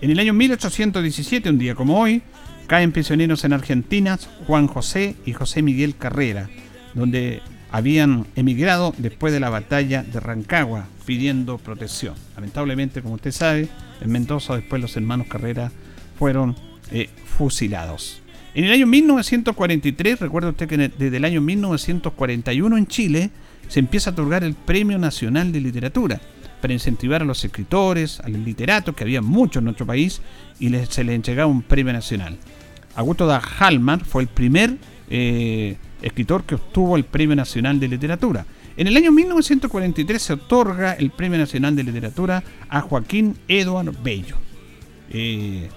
[0.01, 2.23] En el año 1817, un día como hoy,
[2.71, 6.49] Caen prisioneros en Argentina Juan José y José Miguel Carrera,
[6.95, 12.15] donde habían emigrado después de la batalla de Rancagua pidiendo protección.
[12.35, 13.69] Lamentablemente, como usted sabe,
[14.01, 15.71] en Mendoza después los hermanos Carrera
[16.19, 16.57] fueron
[16.91, 18.23] eh, fusilados.
[18.55, 23.31] En el año 1943, recuerda usted que desde el año 1941 en Chile
[23.69, 26.21] se empieza a otorgar el Premio Nacional de Literatura
[26.61, 30.21] para incentivar a los escritores, a los literatos, que había muchos en nuestro país,
[30.59, 32.37] y se les entregaba un premio nacional.
[32.97, 34.77] Augusto da Halmar fue el primer
[35.09, 38.47] eh, escritor que obtuvo el Premio Nacional de Literatura.
[38.77, 44.37] En el año 1943 se otorga el Premio Nacional de Literatura a Joaquín Eduardo Bello.
[45.11, 45.69] Eh,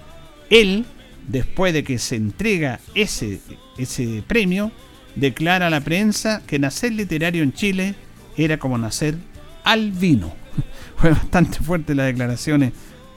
[0.50, 0.84] él,
[1.28, 3.40] después de que se entrega ese,
[3.76, 4.70] ese premio,
[5.16, 7.94] declara a la prensa que nacer literario en Chile
[8.36, 9.16] era como nacer
[9.64, 10.32] al vino.
[10.96, 12.72] Fue bastante fuerte las declaraciones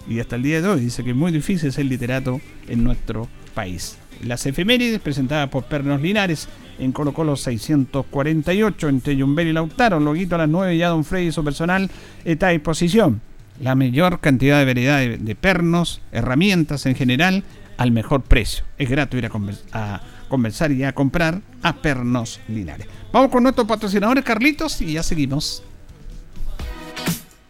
[0.10, 3.28] y hasta el día de hoy dice que es muy difícil ser literato en nuestro
[3.54, 3.98] país.
[4.24, 6.48] Las efemérides presentadas por Pernos Linares
[6.80, 11.28] en Colo Colo 648 entre Jumbel y Lautaro, Loguito a las 9 ya Don Freddy
[11.28, 11.90] y su personal
[12.26, 13.22] está a disposición.
[13.60, 17.44] La mayor cantidad de variedad de, pernos, herramientas en general,
[17.78, 18.66] al mejor precio.
[18.78, 19.32] Es grato ir a,
[19.74, 22.88] a conversar y a comprar a Pernos Linares.
[23.12, 25.64] Vamos con nuestros patrocinadores, Carlitos, y ya seguimos.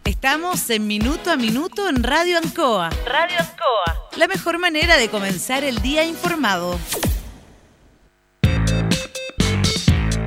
[0.04, 2.88] Estamos en Minuto a Minuto en Radio Ancoa.
[3.06, 4.08] Radio Ancoa.
[4.16, 6.78] La mejor manera de comenzar el día informado.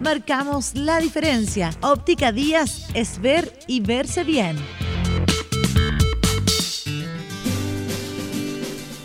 [0.00, 1.70] Marcamos la diferencia.
[1.80, 4.56] Óptica Díaz es ver y verse bien.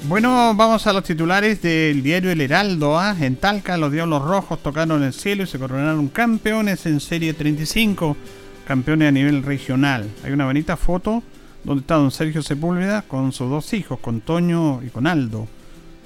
[0.07, 2.97] Bueno, vamos a los titulares del diario El Heraldo.
[2.97, 3.15] ¿ah?
[3.19, 8.17] En Talca, los Diablos Rojos tocaron el cielo y se coronaron campeones en Serie 35,
[8.65, 10.09] campeones a nivel regional.
[10.23, 11.21] Hay una bonita foto
[11.63, 15.47] donde está don Sergio Sepúlveda con sus dos hijos, con Toño y con Aldo.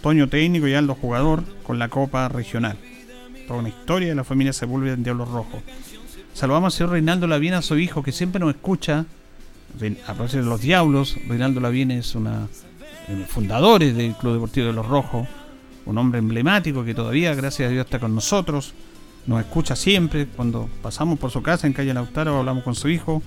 [0.02, 2.78] Toño técnico y Aldo jugador con la Copa Regional.
[3.48, 5.62] Toda una historia de la familia Sepúlveda en Diablos Rojos.
[6.34, 9.06] Saludamos al señor Reinaldo a su hijo, que siempre nos escucha.
[10.08, 12.48] A propósito de los Diablos, Reinaldo Lavín es una
[13.08, 15.28] de fundadores del Club Deportivo de los Rojos,
[15.86, 18.74] un hombre emblemático que todavía, gracias a Dios, está con nosotros.
[19.26, 20.28] Nos escucha siempre.
[20.28, 23.22] Cuando pasamos por su casa en calle Lautaro, hablamos con su hijo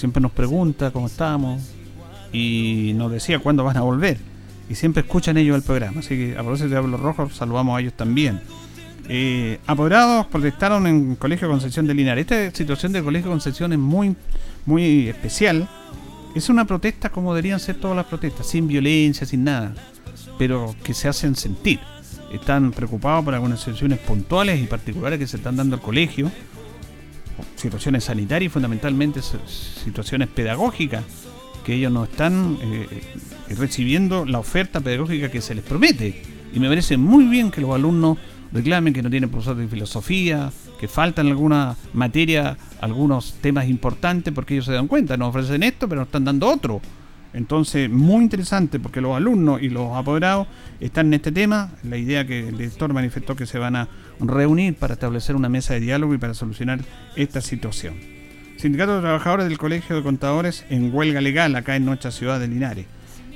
[0.00, 1.60] siempre nos pregunta cómo estamos
[2.32, 4.18] y nos decía cuándo van a volver.
[4.68, 6.00] Y siempre escuchan ellos el programa.
[6.00, 8.40] Así que a propósito de Diablo Rojo, saludamos a ellos también.
[9.08, 12.26] Eh, apoderados protestaron en Colegio Concepción de Linares.
[12.30, 14.16] Esta situación del Colegio Concepción es muy,
[14.66, 15.68] muy especial.
[16.34, 19.74] Es una protesta como deberían ser todas las protestas, sin violencia, sin nada,
[20.38, 21.80] pero que se hacen sentir.
[22.32, 26.30] Están preocupados por algunas situaciones puntuales y particulares que se están dando al colegio
[27.56, 31.04] situaciones sanitarias y fundamentalmente situaciones pedagógicas,
[31.64, 32.86] que ellos no están eh,
[33.56, 36.22] recibiendo la oferta pedagógica que se les promete.
[36.52, 38.18] Y me parece muy bien que los alumnos
[38.52, 44.54] reclamen que no tienen profesor de filosofía, que faltan alguna materia, algunos temas importantes, porque
[44.54, 46.80] ellos se dan cuenta, nos ofrecen esto, pero nos están dando otro.
[47.32, 50.48] Entonces, muy interesante porque los alumnos y los apoderados
[50.80, 51.70] están en este tema.
[51.84, 55.74] La idea que el director manifestó que se van a reunir para establecer una mesa
[55.74, 56.80] de diálogo y para solucionar
[57.14, 57.94] esta situación.
[58.56, 62.48] Sindicato de Trabajadores del Colegio de Contadores en huelga legal acá en nuestra ciudad de
[62.48, 62.86] Linares.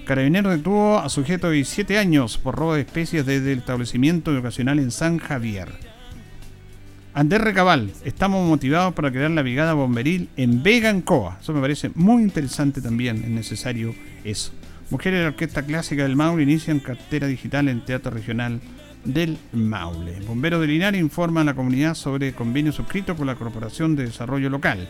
[0.05, 4.79] Carabinero detuvo a sujeto de 17 años por robo de especies desde el establecimiento ocasional
[4.79, 5.69] en San Javier.
[7.15, 11.39] Andrés Recabal, estamos motivados para crear la brigada bomberil en Vega Coa.
[11.41, 13.95] Eso me parece muy interesante también, es necesario
[14.25, 14.53] eso.
[14.91, 18.61] Mujeres de la Orquesta Clásica del Maule inician cartera digital en Teatro Regional
[19.05, 20.21] del Maule.
[20.27, 24.51] Bomberos de Linares informa a la comunidad sobre convenio suscrito con la Corporación de Desarrollo
[24.51, 24.87] Local.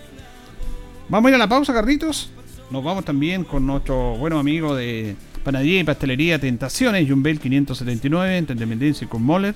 [1.08, 2.30] Vamos a ir a la pausa, Carlitos.
[2.70, 8.54] Nos vamos también con nuestro buen amigo de Panadería y Pastelería Tentaciones, Jumbel 579, entre
[8.54, 9.54] Independencia y con Moller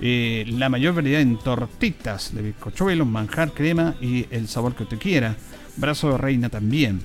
[0.00, 4.98] eh, la mayor variedad en tortitas de bizcochuelos, manjar, crema y el sabor que usted
[4.98, 5.36] quiera.
[5.76, 7.00] Brazo de reina también.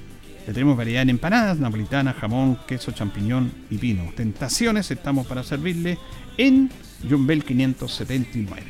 [0.48, 4.12] Ya tenemos variedad en empanadas, napolitana, jamón, queso, champiñón y vino.
[4.16, 5.98] Tentaciones, estamos para servirle
[6.38, 6.70] en
[7.08, 8.64] Jumbel 579.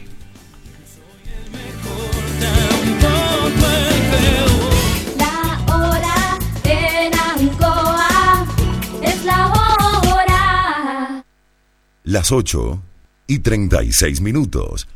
[12.09, 12.81] Las 8
[13.27, 14.87] y 36 minutos.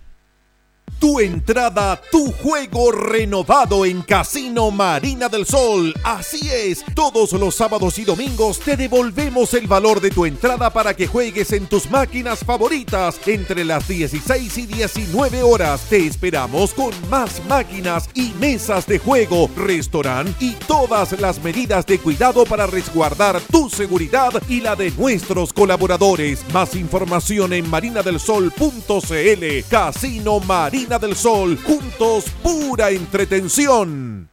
[1.03, 5.93] Tu entrada, tu juego renovado en Casino Marina del Sol.
[6.01, 10.95] Así es, todos los sábados y domingos te devolvemos el valor de tu entrada para
[10.95, 15.81] que juegues en tus máquinas favoritas entre las 16 y 19 horas.
[15.89, 21.99] Te esperamos con más máquinas y mesas de juego, restaurante y todas las medidas de
[21.99, 26.45] cuidado para resguardar tu seguridad y la de nuestros colaboradores.
[26.53, 29.69] Más información en marinadelsol.cl.
[29.69, 34.32] Casino Marina del Sol, juntos pura entretención.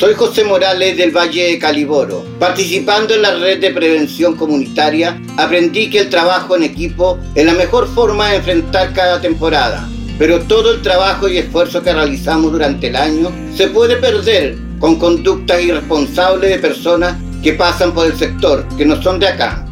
[0.00, 2.24] Soy José Morales del Valle de Caliboro.
[2.38, 7.52] Participando en la red de prevención comunitaria, aprendí que el trabajo en equipo es la
[7.52, 9.86] mejor forma de enfrentar cada temporada.
[10.18, 14.98] Pero todo el trabajo y esfuerzo que realizamos durante el año se puede perder con
[14.98, 19.66] conductas irresponsables de personas que pasan por el sector, que no son de acá.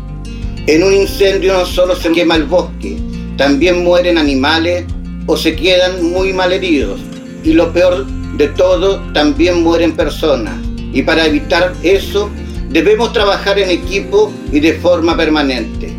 [0.67, 2.99] En un incendio no solo se quema el bosque,
[3.39, 4.85] también mueren animales
[5.25, 7.01] o se quedan muy mal heridos.
[7.45, 8.05] Y lo peor
[8.39, 10.55] de todo, también mueren personas.
[10.93, 12.31] Y para evitar eso,
[12.71, 15.93] debemos trabajar en equipo y de forma permanente.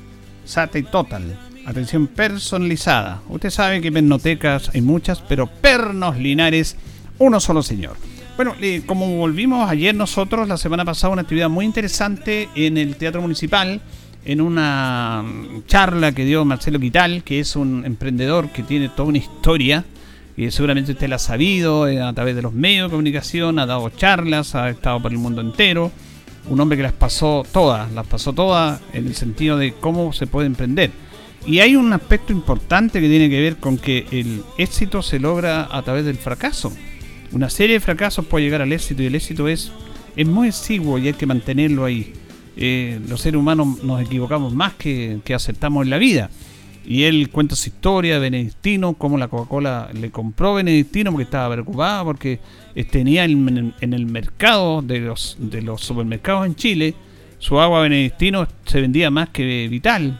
[0.45, 1.48] SATA y Total.
[1.69, 3.21] Atención personalizada.
[3.29, 6.75] Usted sabe que pernotecas hay muchas, pero Pernos Linares,
[7.19, 7.95] uno solo señor.
[8.35, 12.95] Bueno, eh, como volvimos ayer nosotros, la semana pasada, una actividad muy interesante en el
[12.95, 13.81] Teatro Municipal,
[14.25, 15.23] en una
[15.67, 19.85] charla que dio Marcelo Quital, que es un emprendedor que tiene toda una historia,
[20.35, 23.67] y seguramente usted la ha sabido eh, a través de los medios de comunicación, ha
[23.67, 25.91] dado charlas, ha estado por el mundo entero,
[26.49, 30.25] un hombre que las pasó todas, las pasó todas en el sentido de cómo se
[30.25, 31.08] puede emprender.
[31.45, 35.67] Y hay un aspecto importante que tiene que ver con que el éxito se logra
[35.71, 36.71] a través del fracaso.
[37.31, 39.71] Una serie de fracasos puede llegar al éxito y el éxito es,
[40.15, 42.13] es muy exiguo y hay que mantenerlo ahí.
[42.57, 46.29] Eh, los seres humanos nos equivocamos más que, que aceptamos en la vida.
[46.85, 51.53] Y él cuenta su historia de Benedictino, cómo la Coca-Cola le compró Benedictino porque estaba
[51.53, 52.39] preocupado, porque
[52.89, 56.95] tenía en, en, el mercado de los, de los supermercados en Chile,
[57.37, 60.19] su agua Benedictino se vendía más que Vital,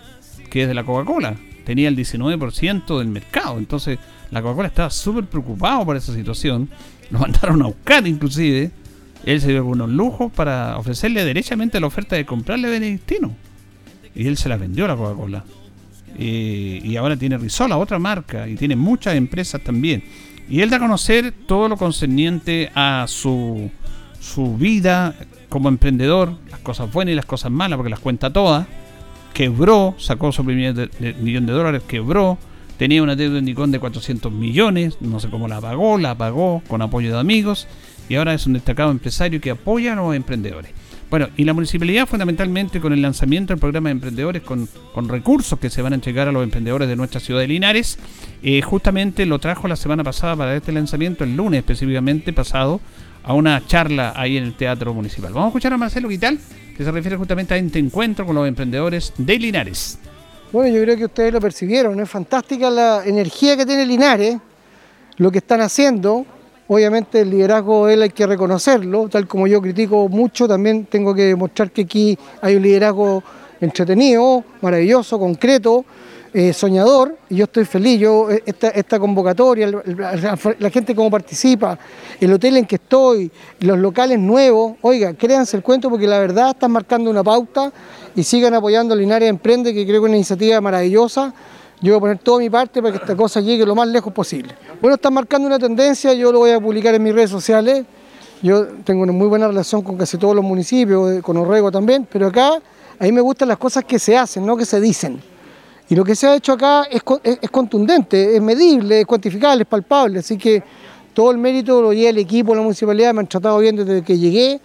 [0.50, 1.36] que es de la Coca-Cola.
[1.66, 3.58] Tenía el 19% del mercado.
[3.58, 4.00] Entonces
[4.32, 6.70] la Coca-Cola estaba súper preocupado por esa situación.
[7.12, 8.72] Lo mandaron a buscar inclusive.
[9.26, 13.36] Él se dio unos lujos para ofrecerle derechamente la oferta de comprarle Benedictino.
[14.16, 15.44] Y él se la vendió a la Coca-Cola.
[16.18, 20.04] Eh, y ahora tiene Risola, otra marca, y tiene muchas empresas también.
[20.50, 23.70] Y él da a conocer todo lo concerniente a su,
[24.20, 25.16] su vida
[25.48, 28.68] como emprendedor, las cosas buenas y las cosas malas, porque las cuenta todas.
[29.34, 30.90] Quebró, sacó su primer
[31.22, 32.38] millón de dólares, quebró,
[32.78, 36.62] tenía una deuda en Nikon de 400 millones, no sé cómo la pagó, la pagó
[36.68, 37.68] con apoyo de amigos,
[38.10, 40.72] y ahora es un destacado empresario que apoya a los emprendedores.
[41.10, 44.68] Bueno, y la municipalidad fundamentalmente con el lanzamiento del programa de emprendedores, con,
[45.10, 47.98] recursos que se van a entregar a los emprendedores de nuestra ciudad de Linares,
[48.44, 52.80] eh, justamente lo trajo la semana pasada para este lanzamiento, el lunes específicamente pasado,
[53.24, 55.34] a una charla ahí en el Teatro Municipal.
[55.34, 56.40] Vamos a escuchar a Marcelo Vital,
[56.80, 60.00] que se refiere justamente a este encuentro con los emprendedores de Linares.
[60.54, 64.38] Bueno, yo creo que ustedes lo percibieron, es fantástica la energía que tiene Linares,
[65.18, 66.26] lo que están haciendo,
[66.72, 71.24] Obviamente el liderazgo él hay que reconocerlo, tal como yo critico mucho, también tengo que
[71.24, 73.24] demostrar que aquí hay un liderazgo
[73.60, 75.84] entretenido, maravilloso, concreto,
[76.34, 81.78] eh, soñador, y yo estoy feliz, yo eh, esta, esta convocatoria, la, gente como participa,
[82.20, 86.52] el hotel en que estoy, los locales nuevos, oiga, créanse el cuento porque la verdad
[86.52, 87.72] están marcando una pauta
[88.16, 91.34] y sigan apoyando a Linares Emprende, que creo que es una iniciativa maravillosa
[91.82, 94.12] yo voy a poner toda mi parte para que esta cosa llegue lo más lejos
[94.12, 94.54] posible.
[94.82, 97.86] Bueno, están marcando una tendencia, yo lo voy a publicar en mis redes sociales.
[98.42, 102.08] Yo tengo una muy buena relación con casi todos los municipios, eh, con Orrego también,
[102.10, 102.52] pero acá
[103.00, 105.22] a mí me gustan las cosas que se hacen, no que se dicen.
[105.90, 107.02] Y lo que se ha hecho acá es,
[107.50, 110.20] contundente, es medible, es cuantificable, es palpable.
[110.20, 110.62] Así que
[111.14, 114.18] todo el mérito lo lleva el equipo, la municipalidad, me han tratado bien desde que
[114.18, 114.60] llegué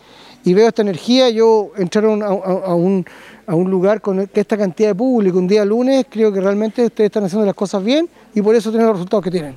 [0.44, 1.30] y veo esta energía.
[1.30, 3.04] Yo un
[3.46, 7.08] a un lugar con esta cantidad de público un día lunes, creo que realmente ustedes
[7.08, 9.54] están haciendo las cosas bien y por eso tienen los resultados que tienen.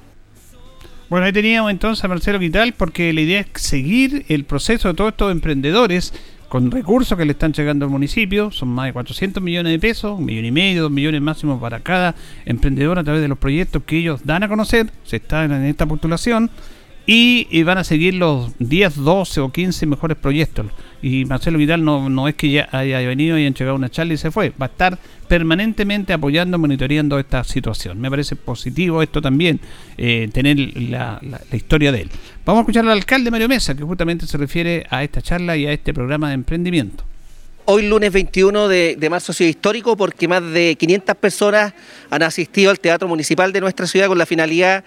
[1.10, 4.94] Bueno, ahí teníamos entonces a Marcelo Quital porque la idea es seguir el proceso de
[4.94, 6.14] todos estos emprendedores
[6.48, 10.18] con recursos que le están llegando al municipio, son más de 400 millones de pesos,
[10.18, 13.84] un millón y medio, dos millones máximo para cada emprendedor a través de los proyectos
[13.86, 16.50] que ellos dan a conocer, se está en esta postulación
[17.10, 20.66] y, van a seguir los 10, 12 o 15 mejores proyectos.
[21.02, 24.14] Y Marcelo Vidal no, no es que ya haya venido y haya entregado una charla
[24.14, 28.00] y se fue, va a estar permanentemente apoyando, monitoreando esta situación.
[28.02, 29.62] Me parece positivo esto también,
[29.98, 31.22] eh, tener la,
[31.54, 32.10] historia de él.
[32.48, 35.66] Vamos a escuchar al alcalde Mario Mesa, que justamente se refiere a esta charla y
[35.66, 37.04] a este programa de emprendimiento.
[37.66, 41.74] Hoy lunes 21 de, marzo ha sido histórico porque más de 500 personas
[42.10, 44.86] han asistido al Teatro Municipal de nuestra ciudad con la finalidad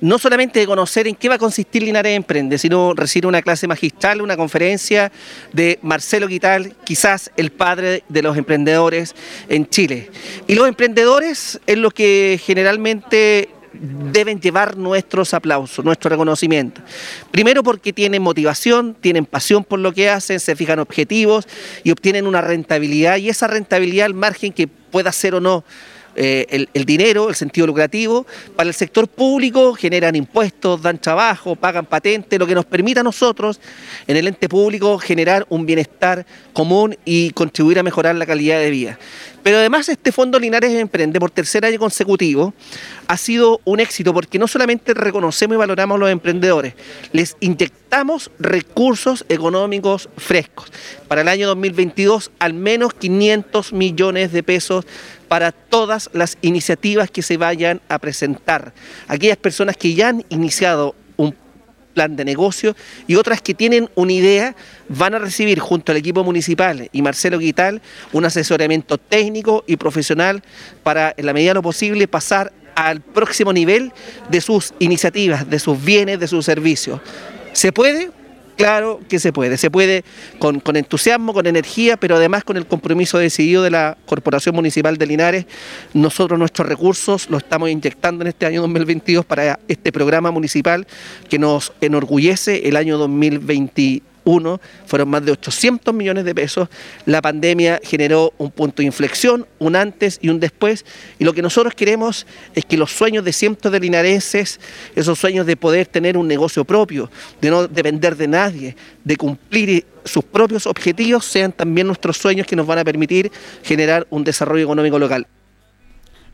[0.00, 3.66] no solamente de conocer en qué va a consistir Linares Emprende, sino recibir una clase
[3.66, 5.12] magistral, una conferencia
[5.52, 9.14] de Marcelo Quital, quizás el padre de los emprendedores
[9.48, 10.10] en Chile.
[10.46, 13.50] Y los emprendedores es lo que generalmente
[13.80, 16.80] deben llevar nuestros aplausos, nuestro reconocimiento.
[17.30, 21.46] Primero porque tienen motivación, tienen pasión por lo que hacen, se fijan objetivos
[21.82, 25.64] y obtienen una rentabilidad y esa rentabilidad al margen que pueda ser o no
[26.16, 28.26] eh, el, dinero, el sentido lucrativo.
[28.56, 33.02] Para el sector público generan impuestos, dan trabajo, pagan patentes, lo que nos permite a
[33.02, 33.60] nosotros
[34.06, 38.70] en el ente público generar un bienestar común y contribuir a mejorar la calidad de
[38.70, 38.98] vida.
[39.44, 42.54] Pero además este Fondo Linares Emprende por tercer año consecutivo
[43.06, 46.72] ha sido un éxito porque no solamente reconocemos y valoramos a los emprendedores,
[47.12, 50.72] les inyectamos recursos económicos frescos.
[51.08, 54.86] Para el año 2022 al menos 500 millones de pesos
[55.28, 58.72] para todas las iniciativas que se vayan a presentar.
[59.08, 60.94] Aquellas personas que ya han iniciado
[61.94, 64.54] plan de negocio y otras que tienen una idea
[64.88, 67.80] van a recibir junto al equipo municipal y Marcelo Guital
[68.12, 70.42] un asesoramiento técnico y profesional
[70.82, 73.92] para en la medida de lo posible pasar al próximo nivel
[74.28, 77.00] de sus iniciativas, de sus bienes, de sus servicios.
[77.52, 78.10] ¿Se puede?
[78.56, 79.56] claro que se puede.
[79.56, 80.04] Se puede
[80.38, 85.06] con, entusiasmo, con energía, pero además con el compromiso decidido de la Corporación Municipal de
[85.06, 85.46] Linares.
[85.92, 90.86] Nosotros nuestros recursos los estamos inyectando en este año 2022 para este programa municipal
[91.28, 94.13] que nos enorgullece el año 2022.
[94.24, 96.68] 1 fueron más de 800 millones de pesos.
[97.06, 100.84] La pandemia generó un punto de inflexión, un antes y un después.
[101.18, 104.60] Y lo que nosotros queremos es que los sueños de cientos de linareses,
[104.94, 107.10] esos sueños de poder tener un negocio propio,
[107.40, 112.56] de no depender de nadie, de cumplir sus propios objetivos, sean también nuestros sueños que
[112.56, 113.30] nos van a permitir
[113.62, 115.26] generar un desarrollo económico local.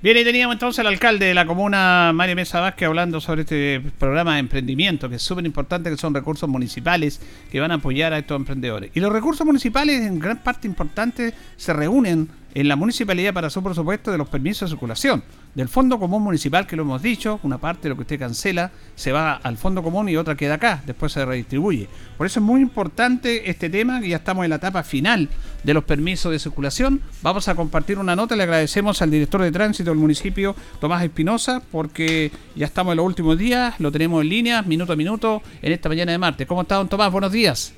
[0.02, 3.82] Bien, y teníamos entonces al alcalde de la comuna, Mario Mesa Vázquez, hablando sobre este
[3.98, 7.20] programa de emprendimiento, que es súper importante, que son recursos municipales
[7.52, 8.90] que van a apoyar a estos emprendedores.
[8.94, 13.62] Y los recursos municipales, en gran parte importante, se reúnen en la municipalidad para su
[13.62, 15.22] presupuesto de los permisos de circulación.
[15.54, 18.70] Del Fondo Común Municipal, que lo hemos dicho, una parte de lo que usted cancela
[18.94, 21.88] se va al Fondo Común y otra queda acá, después se redistribuye.
[22.16, 25.28] Por eso es muy importante este tema, que ya estamos en la etapa final
[25.64, 27.00] de los permisos de circulación.
[27.22, 31.60] Vamos a compartir una nota, le agradecemos al director de tránsito del municipio, Tomás Espinosa,
[31.72, 35.72] porque ya estamos en los últimos días, lo tenemos en línea, minuto a minuto, en
[35.72, 36.46] esta mañana de martes.
[36.46, 37.10] ¿Cómo está, don Tomás?
[37.10, 37.74] Buenos días.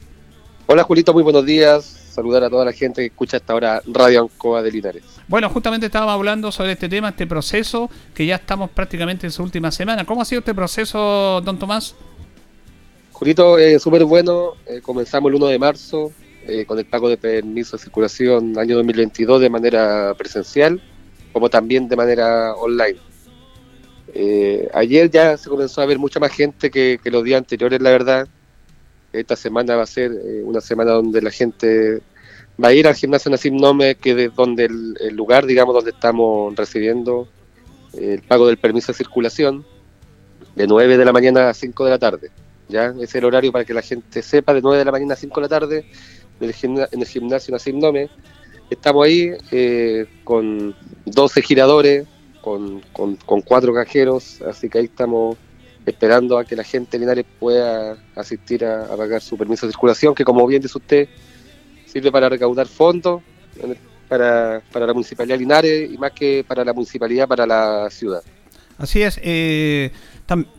[0.66, 4.20] Hola, Julito, muy buenos días saludar a toda la gente que escucha hasta ahora Radio
[4.20, 5.02] Ancoa de Linares.
[5.26, 9.42] Bueno, justamente estábamos hablando sobre este tema, este proceso, que ya estamos prácticamente en su
[9.42, 10.04] última semana.
[10.04, 11.94] ¿Cómo ha sido este proceso, don Tomás?
[13.12, 14.54] Julito, eh, súper bueno.
[14.66, 16.12] Eh, comenzamos el 1 de marzo
[16.46, 20.82] eh, con el pago de permiso de circulación año 2022 de manera presencial,
[21.32, 22.98] como también de manera online.
[24.14, 27.80] Eh, ayer ya se comenzó a ver mucha más gente que, que los días anteriores,
[27.80, 28.28] la verdad
[29.12, 32.00] esta semana va a ser eh, una semana donde la gente
[32.62, 36.54] va a ir al gimnasio Nasim Nome, que es donde el, lugar, digamos, donde estamos
[36.56, 37.28] recibiendo
[37.94, 39.64] eh, el pago del permiso de circulación,
[40.54, 42.30] de 9 de la mañana a 5 de la tarde.
[42.68, 42.94] ¿ya?
[43.00, 45.40] Es el horario para que la gente sepa, de 9 de la mañana a 5
[45.40, 45.86] de la tarde,
[46.40, 48.08] en el, gimnasio, Nasim Nome.
[48.70, 52.06] Estamos ahí eh, con 12 giradores,
[52.40, 55.36] con, con, con cuatro cajeros, así que ahí estamos
[55.84, 60.14] esperando a que la gente de Linares pueda asistir a, pagar su permiso de circulación,
[60.14, 61.08] que como bien dice usted,
[61.86, 63.22] sirve para recaudar fondos
[64.08, 68.22] para, para la municipalidad de Linares y más que para la municipalidad, para la ciudad.
[68.78, 69.18] Así es.
[69.22, 69.90] Eh,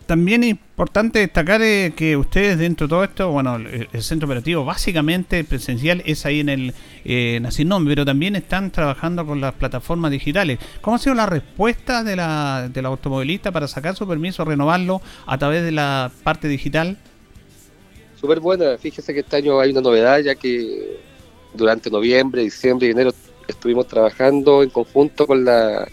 [0.06, 4.66] también es importante destacar eh, que ustedes dentro de todo esto, bueno, el, centro operativo
[4.66, 6.74] básicamente presencial es ahí en el
[7.06, 7.42] eh,
[7.86, 10.60] pero también están trabajando con las plataformas digitales.
[10.82, 15.02] ¿Cómo ha sido la respuesta de la, de la automovilista para sacar su permiso, renovarlo
[15.26, 16.98] a través de la parte digital?
[18.20, 18.78] Súper buena.
[18.78, 21.00] Fíjese que este año hay una novedad, ya que
[21.54, 23.14] durante noviembre, diciembre y enero
[23.48, 25.88] estuvimos trabajando en conjunto con la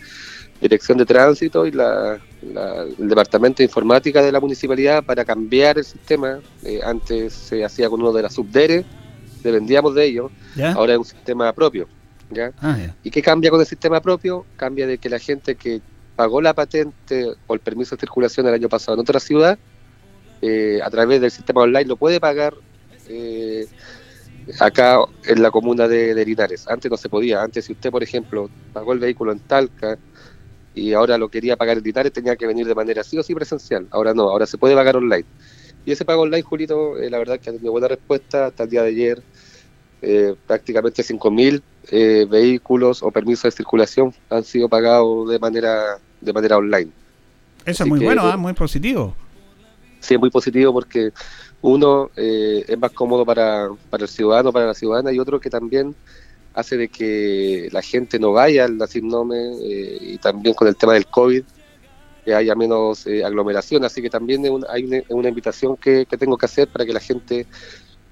[0.61, 5.85] Dirección de Tránsito y la el departamento de informática de la municipalidad para cambiar el
[5.85, 6.41] sistema.
[6.65, 8.85] Eh, antes se hacía con uno de las subderes,
[9.43, 10.31] dependíamos de ellos,
[10.75, 11.89] ahora es un sistema propio.
[12.61, 12.97] Ah, ¿ya?
[13.03, 14.47] ¿Y qué cambia con el sistema propio?
[14.57, 15.81] Cambia de que la gente que
[16.17, 19.59] pagó la patente o el permiso de circulación el año pasado en otra ciudad,
[20.43, 22.55] eh, a través del sistema online lo puede pagar
[23.09, 23.67] eh,
[24.59, 26.67] acá en la comuna de, de Linares.
[26.69, 27.43] Antes no se podía.
[27.43, 29.99] Antes, si usted, por ejemplo, pagó el vehículo en Talca,
[30.81, 33.35] y ahora lo quería pagar en Linares, tenía que venir de manera sí o sí
[33.35, 33.87] presencial.
[33.91, 35.27] Ahora no, ahora se puede pagar online.
[35.85, 38.71] Y ese pago online, Julito, eh, la verdad que ha tenido buena respuesta hasta el
[38.71, 39.23] día de ayer.
[40.01, 41.61] Eh, prácticamente 5.000
[41.91, 46.91] eh, vehículos o permisos de circulación han sido pagados de manera de manera online.
[47.67, 48.39] Eso es muy bueno, ¿ah?
[48.39, 49.15] muy positivo.
[50.01, 51.13] Sí, es muy positivo porque
[51.61, 55.95] uno es más cómodo para, para el ciudadano, para la ciudadana y otro que también
[56.55, 60.93] hace de que la gente no vaya al Nacimnome eh, y también con el tema
[60.95, 61.43] del COVID
[62.25, 66.69] que haya menos eh, aglomeración, así que también hay una, invitación que, tengo que hacer
[66.69, 67.47] para que la gente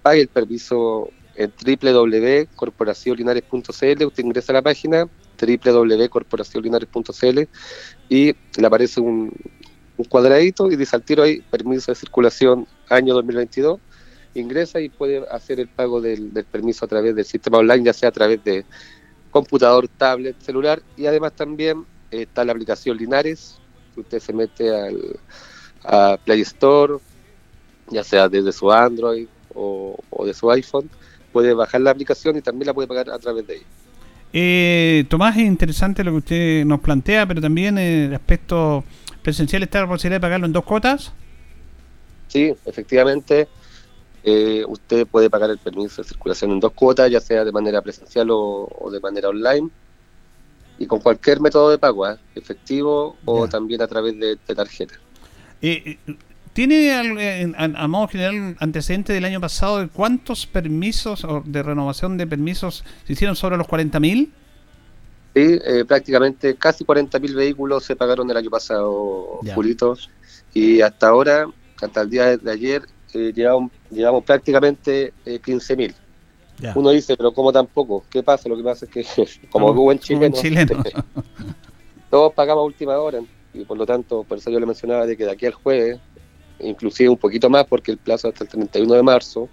[0.02, 5.06] pague el permiso en www.corporacionlinares.cl, usted ingresa a la página
[5.40, 7.40] www.corporacionlinares.cl
[8.08, 9.30] y le aparece un,
[9.98, 13.78] un cuadradito y dice al tiro ahí permiso de circulación año 2022
[14.40, 18.08] ingresa y puede hacer el pago del, permiso a través del sistema online, ya sea
[18.08, 18.64] a través de
[19.30, 23.58] computador, tablet, celular y además también eh, está la aplicación Linares,
[23.96, 25.18] usted se mete al,
[25.84, 26.94] a Play Store,
[27.90, 30.88] ya sea desde su Android o, de su iPhone,
[31.32, 33.66] puede bajar la aplicación y también la puede pagar a través de ella.
[34.32, 38.84] Eh, Tomás, es interesante lo que usted nos plantea, pero también el aspecto
[39.22, 41.12] presencial está la posibilidad de pagarlo en dos cuotas.
[42.28, 43.48] Sí, efectivamente,
[44.30, 47.80] eh, usted puede pagar el permiso de circulación en dos cuotas, ya sea de manera
[47.80, 49.70] presencial o, o de manera online,
[50.78, 52.16] y con cualquier método de pago, ¿eh?
[52.34, 54.94] efectivo o también a través de, de tarjeta.
[55.62, 56.16] Eh, eh,
[56.52, 62.18] ¿Tiene a, a modo general antecedente del año pasado de cuántos permisos o de renovación
[62.18, 64.28] de permisos se hicieron sobre los 40.000?
[65.34, 69.54] Sí, prácticamente casi 40.000 vehículos se pagaron el año pasado, Ya.
[69.54, 69.96] Julito,
[70.52, 71.46] y hasta ahora,
[71.80, 72.82] hasta el día de ayer,
[73.14, 75.94] eh, llevamos, llevamos prácticamente eh, 15.000.
[76.60, 76.72] Ya.
[76.74, 78.04] Uno dice, pero ¿cómo tampoco?
[78.10, 78.48] ¿Qué pasa?
[78.48, 80.82] Lo que pasa es que, como buen chileno, chileno.
[82.10, 83.20] todos pagamos a última hora,
[83.54, 85.98] y por lo tanto, por eso yo le mencionaba de que de aquí al jueves,
[86.60, 89.48] inclusive un poquito más, porque el plazo es hasta el 31 de marzo,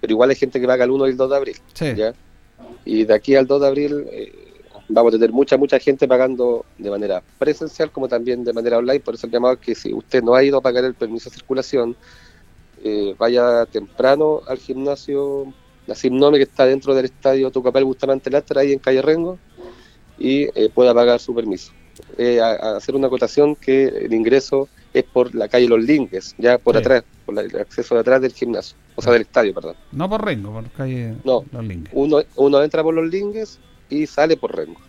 [0.00, 1.56] pero igual hay gente que paga el 1 y el 2 de abril.
[1.72, 1.94] Sí.
[1.94, 2.14] ¿ya?
[2.84, 4.54] Y de aquí al 2 de abril eh,
[4.88, 9.00] vamos a tener mucha, mucha gente pagando de manera presencial como también de manera online.
[9.00, 11.30] Por eso el llamado es que si usted no ha ido a pagar el permiso
[11.30, 11.96] de circulación,
[12.84, 15.52] eh, vaya temprano al gimnasio
[15.86, 19.38] la Simnome que está dentro del estadio Tucapel Bustamante Lastra, ahí en Calle Rengo,
[20.18, 21.72] y eh, pueda pagar su permiso.
[22.18, 26.34] Eh, a, a hacer una acotación que el ingreso es por la calle Los Lingues,
[26.38, 26.80] ya por Sí.
[26.80, 29.76] atrás, por la- el acceso de atrás del gimnasio, o sea, del estadio, perdón.
[29.92, 31.90] No por Rengo, por calle No, Los Lingues.
[31.94, 33.58] uno, uno entra por Los Lingues
[33.90, 34.80] y sale por Rengo.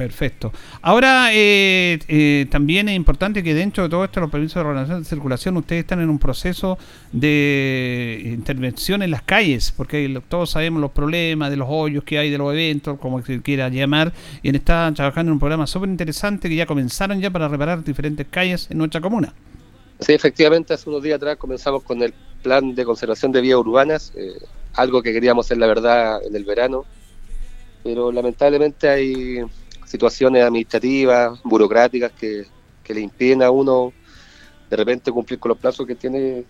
[0.00, 0.50] Perfecto.
[0.80, 5.00] Ahora, eh, eh, también es importante que dentro de todo esto, los permisos de ordenación
[5.00, 6.78] de circulación, ustedes están en un proceso
[7.12, 12.30] de intervención en las calles, porque todos sabemos los problemas de los hoyos que hay
[12.30, 16.48] de los eventos, como se quiera llamar, y están trabajando en un programa súper interesante
[16.48, 19.34] que ya comenzaron ya para reparar diferentes calles en nuestra comuna.
[19.98, 24.14] Sí, efectivamente, hace unos días atrás comenzamos con el plan de conservación de vías urbanas,
[24.16, 24.32] eh,
[24.72, 26.86] algo que queríamos hacer, la verdad, en el verano,
[27.82, 29.40] pero lamentablemente hay
[29.90, 32.44] situaciones administrativas, burocráticas, que,
[32.82, 33.92] que le impiden a uno
[34.70, 36.44] de repente cumplir con los plazos que tiene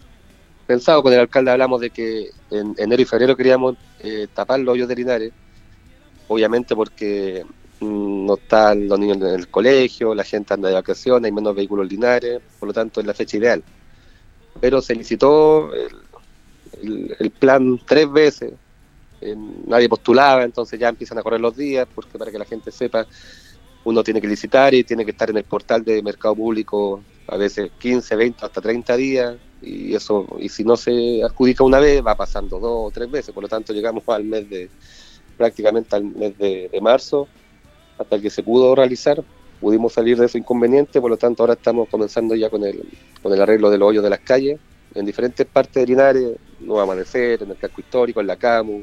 [0.66, 1.02] pensado.
[1.02, 4.88] Con el alcalde hablamos de que en enero y febrero queríamos eh, tapar los hoyos
[4.88, 5.32] de Linares,
[6.28, 7.44] obviamente porque
[7.80, 11.54] mm, no están los niños en el colegio, la gente anda de vacaciones, hay menos
[11.54, 13.64] vehículos Linares, por lo tanto es la fecha ideal.
[14.60, 15.72] Pero se licitó
[16.82, 18.52] el- el plan tres veces,
[19.66, 23.06] nadie postulaba, entonces ya empiezan a correr los días, porque para que la gente sepa,
[23.84, 27.36] uno tiene que licitar y tiene que estar en el portal de mercado público a
[27.36, 32.04] veces 15, 20, hasta 30 días, y eso, y si no se adjudica una vez,
[32.04, 34.68] va pasando dos o tres veces, por lo tanto llegamos al mes de,
[35.36, 37.28] prácticamente al mes de, marzo,
[37.98, 39.22] hasta que se pudo realizar,
[39.60, 42.82] pudimos salir de ese inconveniente, por lo tanto ahora estamos comenzando ya con el,
[43.22, 44.58] con el arreglo de los hoyos de las calles,
[44.94, 48.82] en diferentes partes de Linares, Nuevo Amanecer, en el casco histórico, en la CAMU,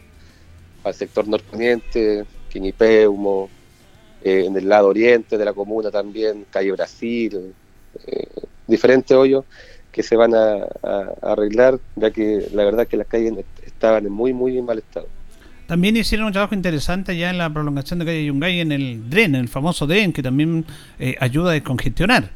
[0.84, 3.50] al sector norponiente, Quiñipeumo,
[4.22, 7.54] eh, en el lado oriente de la comuna también, calle Brasil,
[8.06, 8.28] eh,
[8.68, 9.46] diferentes hoyos
[9.92, 13.34] que se van a, a- a arreglar, ya que la verdad que las calles
[13.66, 15.08] estaban en muy, muy mal estado.
[15.68, 19.36] También hicieron un trabajo interesante ya en la prolongación de calle Yungay en el DREN,
[19.36, 20.66] el famoso DREN, que también
[20.98, 22.30] eh, ayuda a descongestionar.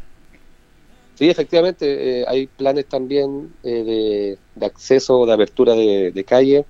[1.15, 6.65] Sí, efectivamente, eh, hay planes también eh, de, de acceso, de apertura de, de calle,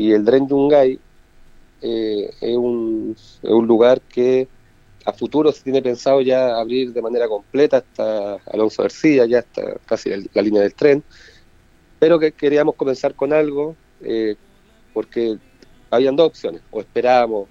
[0.00, 0.98] y el Dren Yungay
[1.82, 4.48] eh, es, un, es un lugar que
[5.04, 9.76] a futuro se tiene pensado ya abrir de manera completa hasta Alonso García, ya hasta
[9.84, 11.02] casi la, línea del tren,
[11.98, 14.36] pero que queríamos comenzar con algo, eh,
[14.94, 15.36] porque
[15.90, 17.48] habían dos opciones, o esperábamos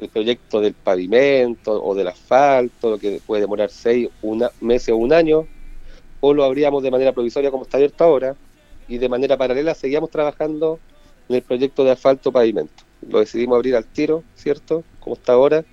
[0.00, 4.96] el proyecto del pavimento o del asfalto, lo que puede demorar seis una, meses o
[4.96, 5.46] un año,
[6.20, 8.34] o lo abríamos de manera provisoria como está abierto ahora,
[8.88, 10.78] y de manera paralela seguíamos trabajando
[11.28, 12.84] en el proyecto de asfalto pavimento.
[13.08, 14.84] Lo decidimos abrir al tiro, ¿cierto?
[15.00, 15.64] Como está ahora,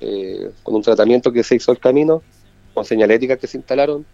[0.00, 2.22] eh, con un tratamiento que se hizo el camino,
[2.74, 4.06] con señaléticas que se instalaron,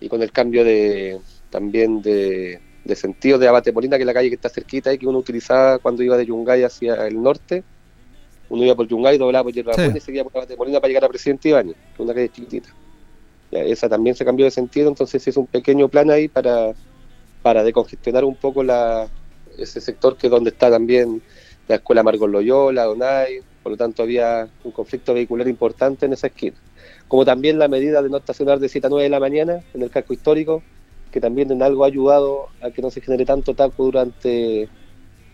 [0.00, 4.14] y con el cambio de también de, de sentido de Abate Molina, que es la
[4.14, 7.62] calle que está cerquita y que uno utilizaba cuando iba de Yungay hacia el norte,
[8.48, 9.82] uno iba por Yungay, doblaba por Yerba Sí.
[9.94, 12.70] Y seguía por Abate Molina para llegar a Presidente Ibáñez, que es una calle chiquitita.
[13.50, 16.72] Ya, esa también se cambió de sentido, entonces es un pequeño plan ahí para,
[17.42, 19.08] para decongestionar un poco la,
[19.58, 21.22] ese sector que es donde está también
[21.68, 26.28] la escuela Margot Loyola, Donay, por lo tanto había un conflicto vehicular importante en esa
[26.28, 26.56] esquina.
[27.08, 29.82] Como también la medida de no estacionar de 7 a 9 de la mañana en
[29.82, 30.62] el casco histórico,
[31.10, 34.68] que también en algo ha ayudado a que no se genere tanto taco durante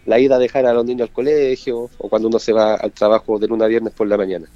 [0.07, 2.93] la ida a dejar a los niños al colegio o cuando uno se va al
[2.93, 4.47] trabajo de luna a viernes por la mañana.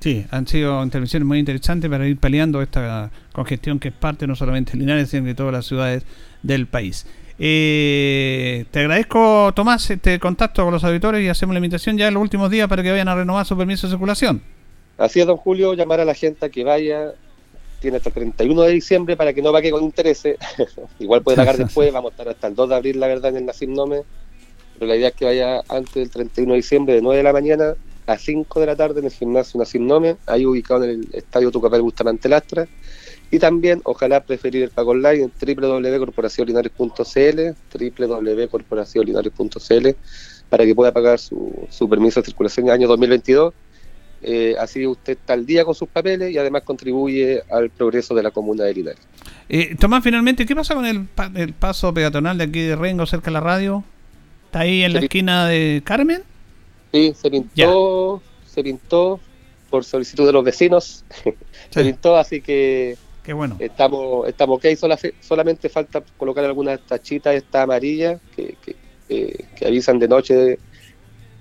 [0.00, 4.36] Sí, han sido intervenciones muy interesantes para ir paliando esta congestión que es parte no
[4.36, 6.04] solamente de Linares, sino de todas las ciudades
[6.42, 7.06] del país.
[7.38, 12.14] Eh, te agradezco, Tomás, este contacto con los auditores y hacemos la invitación ya en
[12.14, 14.42] los últimos días para que vayan a renovar su permiso de circulación.
[14.96, 17.12] Así es, don Julio, llamar a la gente a que vaya
[17.80, 20.38] tiene hasta el 31 de diciembre para que no pague con intereses.
[20.98, 23.38] Igual puede pagar después, vamos a estar hasta el 2 de abril, la verdad, en
[23.38, 24.02] el Nacim Nome.
[24.74, 27.32] Pero la idea es que vaya antes del 31 de diciembre, de 9 de la
[27.32, 27.74] mañana
[28.06, 31.50] a 5 de la tarde en el gimnasio Nacim Nome, ahí ubicado en el estadio
[31.50, 32.66] Tucapel Bustamante Lastra.
[33.30, 37.40] Y también, ojalá preferir el pago online en www.corporacionlinares.cl,
[37.72, 39.88] www.corporacionlinares.cl,
[40.48, 43.54] para que pueda pagar su, su permiso de circulación en el año 2022
[44.26, 48.22] eh, así usted está al día con sus papeles y además contribuye al progreso de
[48.22, 49.02] la comuna de Linares.
[49.50, 53.32] Eh, Tomás, finalmente, ¿qué pasa con el, paso peatonal de aquí de Rengo, cerca de
[53.32, 53.84] la radio?
[54.46, 56.22] ¿Está ahí en la esquina de Carmen?
[56.90, 59.20] Sí, se pintó, se pintó
[59.68, 61.04] por solicitud de los vecinos.
[61.70, 63.56] se pintó, así que Qué bueno.
[63.58, 64.66] estamos, estamos ok.
[65.20, 68.56] solamente falta colocar algunas tachitas esta amarillas que,
[69.08, 70.58] que, avisan de noche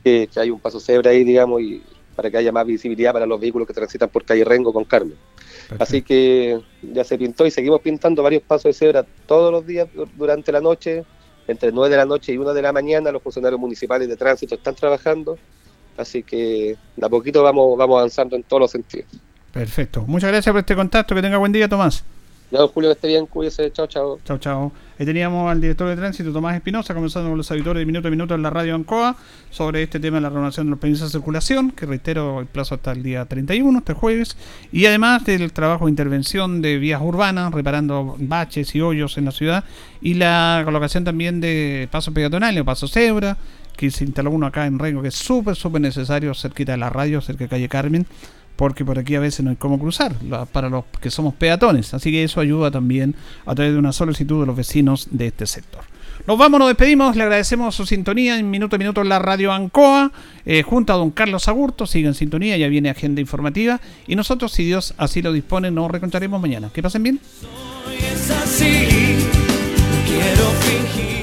[0.03, 1.83] que, que, hay un paso cebra ahí, digamos, y
[2.15, 5.17] para que haya más visibilidad para los vehículos que transitan por calle Rengo con Carmen.
[5.79, 9.87] Así que ya se pintó y seguimos pintando varios pasos de cebra todos los días
[10.15, 11.03] durante la noche,
[11.47, 14.55] entre 9 de la noche y 1 de la mañana, los funcionarios municipales de tránsito
[14.55, 15.37] están trabajando,
[15.97, 19.09] así que de a poquito vamos, vamos avanzando en todos los sentidos.
[19.53, 20.03] Perfecto.
[20.07, 21.13] Muchas gracias por este contacto.
[21.13, 22.03] Que tenga buen día, Tomás.
[22.49, 23.27] Ya, Julio, que esté bien.
[23.27, 23.71] Cuídese.
[23.71, 24.19] Chao, chao.
[24.25, 24.71] Chao, chao.
[24.97, 28.11] Ahí teníamos al director de tránsito, Tomás Espinosa, comenzando con los auditores de Minuto a
[28.11, 29.15] Minuto en la radio ANCOA
[29.51, 32.75] sobre este tema de la renovación de los permisos de circulación, que reitero el plazo
[32.75, 34.37] hasta el día 31, este jueves,
[34.71, 39.31] y además del trabajo de intervención de vías urbanas, reparando baches y hoyos en la
[39.31, 39.63] ciudad,
[40.01, 43.37] y la colocación también de pasos peatonales o pasos cebra,
[43.75, 46.91] que se instaló uno acá en Rengo, que es súper, súper necesario, cerquita de la
[46.91, 48.05] radio, cerca de calle Carmen
[48.55, 50.15] porque por aquí a veces no hay cómo cruzar
[50.51, 51.93] para los que somos peatones.
[51.93, 55.45] Así que eso ayuda también a través de una solicitud de los vecinos de este
[55.45, 55.81] sector.
[56.25, 59.51] Nos vamos, nos despedimos, le agradecemos su sintonía en minuto a minuto en la radio
[59.51, 60.11] Ancoa,
[60.45, 64.53] eh, junto a don Carlos Agurto, sigue en sintonía, ya viene agenda informativa y nosotros,
[64.53, 66.69] si Dios así lo dispone, nos reencontraremos mañana.
[66.73, 67.19] Que pasen bien.
[70.05, 71.22] quiero